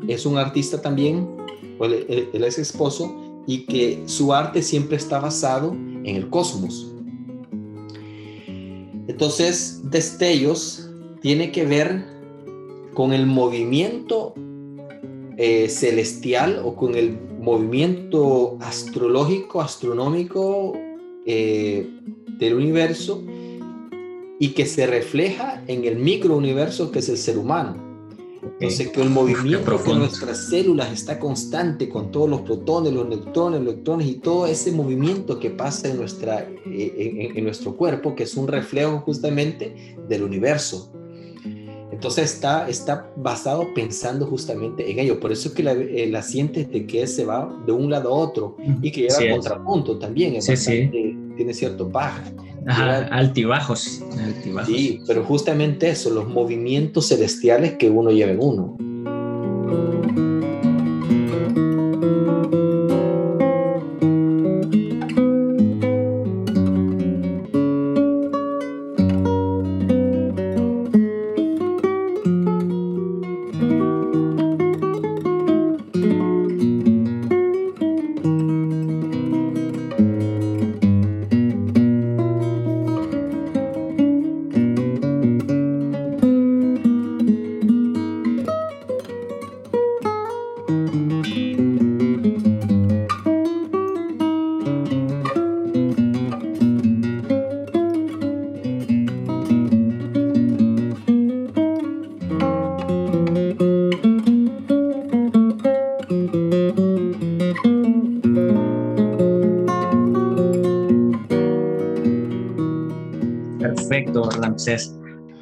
[0.08, 1.28] es un artista también,
[1.82, 6.92] él, él es esposo, y que su arte siempre está basado en el cosmos.
[9.08, 10.90] Entonces, destellos
[11.22, 12.06] tiene que ver
[12.94, 14.34] con el movimiento
[15.38, 20.74] eh, celestial o con el movimiento astrológico, astronómico
[21.26, 21.88] eh,
[22.40, 23.22] del universo
[24.40, 27.84] y que se refleja en el microuniverso que es el ser humano.
[28.60, 33.60] Entonces, que el movimiento de nuestras células está constante con todos los protones, los neutrones,
[33.62, 38.24] los electrones y todo ese movimiento que pasa en, nuestra, eh, en nuestro cuerpo, que
[38.24, 40.94] es un reflejo justamente del universo.
[41.96, 45.18] Entonces está, está basado pensando justamente en ello.
[45.18, 48.10] Por eso es que la, eh, la sientes de que se va de un lado
[48.10, 50.42] a otro y que lleva a contrapunto también.
[50.42, 50.90] sí, sí.
[51.38, 52.24] Tiene cierto baja.
[52.68, 54.74] Ajá, altibajos, altibajos.
[54.74, 58.78] Sí, pero justamente eso, los movimientos celestiales que uno lleva en uno.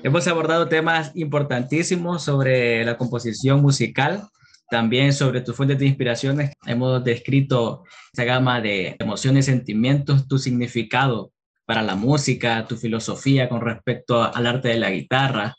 [0.03, 4.28] Hemos abordado temas importantísimos sobre la composición musical,
[4.69, 6.51] también sobre tus fuentes de inspiraciones.
[6.65, 11.32] Hemos descrito esa gama de emociones, sentimientos, tu significado
[11.65, 15.55] para la música, tu filosofía con respecto al arte de la guitarra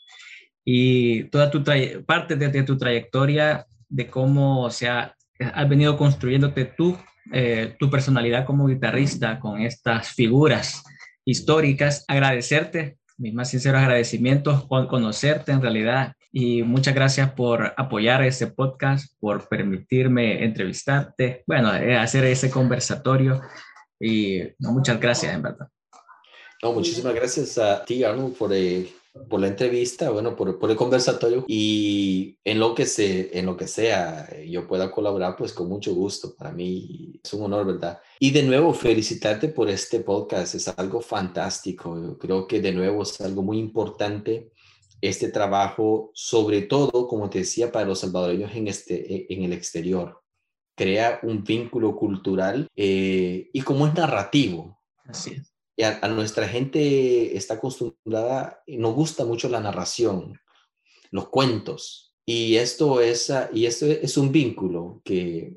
[0.63, 1.63] y toda tu
[2.05, 6.71] parte de, tu trayectoria de cómo se ha, has venido construyéndote
[7.33, 10.83] eh, tu personalidad como guitarrista con estas figuras
[11.25, 12.05] históricas.
[12.07, 18.47] Agradecerte mis más sinceros agradecimientos por conocerte en realidad y muchas gracias por apoyar este
[18.47, 23.41] podcast, por permitirme entrevistarte, bueno, eh, hacer ese conversatorio
[23.99, 25.69] y muchas gracias en verdad.
[26.61, 28.91] No, muchísimas gracias a ti, Arnold, por, eh,
[29.29, 33.55] por la entrevista, bueno, por, por, el conversatorio y en lo que se, en lo
[33.55, 36.35] que sea eh, yo pueda colaborar, pues con mucho gusto.
[36.35, 37.99] Para mí es un honor, ¿verdad?
[38.19, 42.01] Y de nuevo, felicitarte por este podcast, es algo fantástico.
[42.01, 44.51] Yo creo que de nuevo es algo muy importante
[45.01, 49.53] este trabajo, sobre todo, como te decía, para los salvadoreños en, este, e, en el
[49.53, 50.21] exterior.
[50.75, 54.79] Crea un vínculo cultural eh, y como es narrativo.
[55.05, 60.39] Así es y a, nuestra gente está acostumbrada, nos gusta mucho la narración,
[61.11, 62.13] los cuentos.
[62.25, 65.53] Y esto es, y esto es un vínculo que,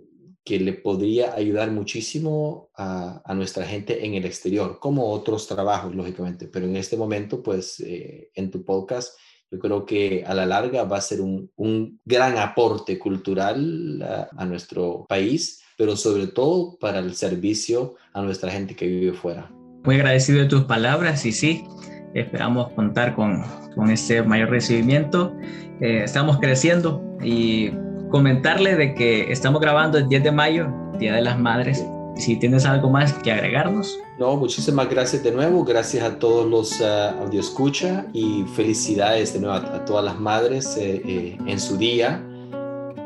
[0.49, 6.49] que le podría ayudar muchísimo a, nuestra gente en el exterior, como otros trabajos, lógicamente.
[6.49, 9.13] Pero en este momento, pues, eh, en tu podcast,
[9.51, 14.03] yo creo que a la larga va a ser un, gran aporte cultural
[14.35, 19.53] a, nuestro país, pero sobre todo para el servicio a nuestra gente que vive fuera
[19.85, 21.65] muy agradecido de tus palabras y sí,
[22.13, 23.43] esperamos contar con,
[23.75, 25.35] con ese mayor recibimiento.
[25.81, 27.71] Eh, estamos creciendo y
[28.11, 30.69] comentarle de que estamos grabando el 10 de mayo,
[30.99, 31.85] Día de las Madres.
[32.17, 33.99] Si tienes algo más que agregarnos.
[34.19, 35.65] No, muchísimas gracias de nuevo.
[35.65, 40.77] Gracias a todos los uh, audio escucha y felicidades de nuevo a, todas las madres
[40.77, 42.21] eh, eh, en su día.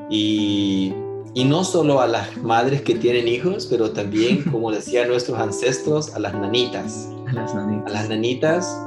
[0.09, 0.95] Y
[1.35, 6.15] y no solo a las madres que tienen hijos, pero también, como decían nuestros ancestros,
[6.15, 7.09] a las nanitas.
[7.29, 7.91] A las nanitas.
[7.91, 8.87] A las nanitas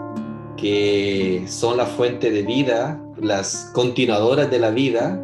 [0.58, 5.22] que son la fuente de vida, las continuadoras de la vida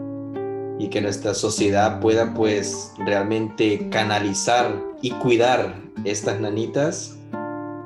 [0.81, 5.75] y que nuestra sociedad pueda pues realmente canalizar y cuidar
[6.05, 7.15] estas nanitas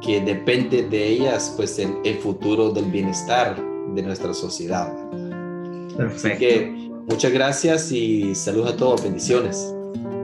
[0.01, 3.61] que depende de ellas pues el, el futuro del bienestar
[3.93, 4.93] de nuestra sociedad.
[5.97, 6.27] Perfecto.
[6.27, 9.74] Así que muchas gracias y saludos a todos, bendiciones.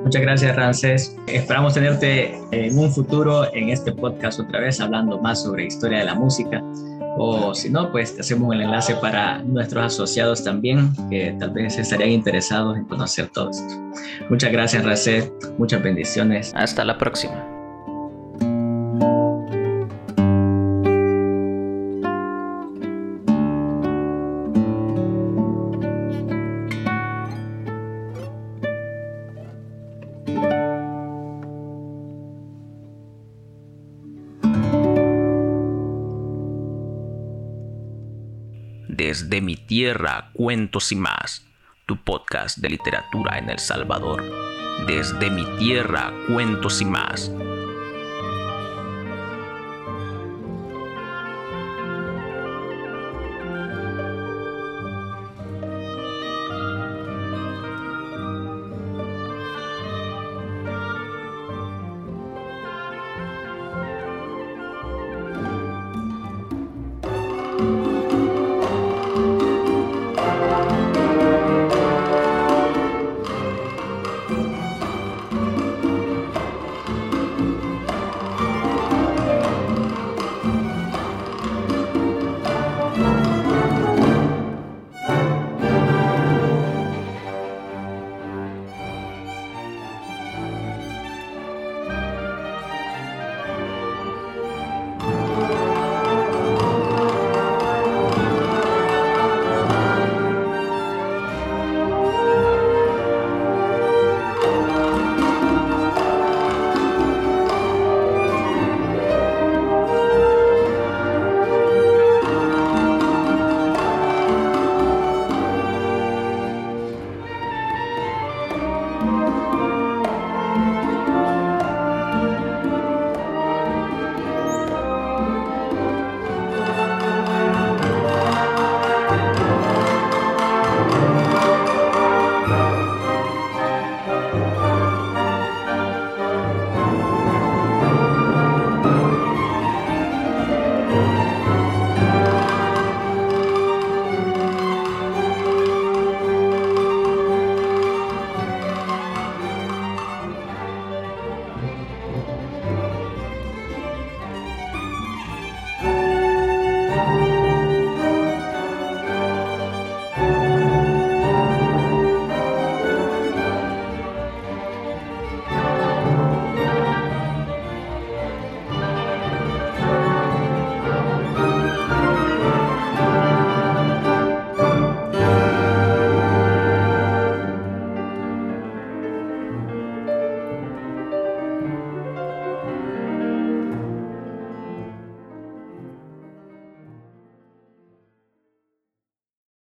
[0.03, 1.15] Muchas gracias, Rances.
[1.28, 6.06] Esperamos tenerte en un futuro en este podcast otra vez hablando más sobre historia de
[6.06, 6.61] la música.
[7.18, 12.10] O si no, pues hacemos el enlace para nuestros asociados también, que tal vez estarían
[12.10, 13.73] interesados en conocer todo esto.
[14.30, 15.32] Muchas gracias, Rances.
[15.57, 16.52] Muchas bendiciones.
[16.56, 17.61] Hasta la próxima.
[39.72, 41.45] Tierra, cuentos y más,
[41.85, 44.22] tu podcast de literatura en El Salvador.
[44.85, 47.31] Desde mi tierra, cuentos y más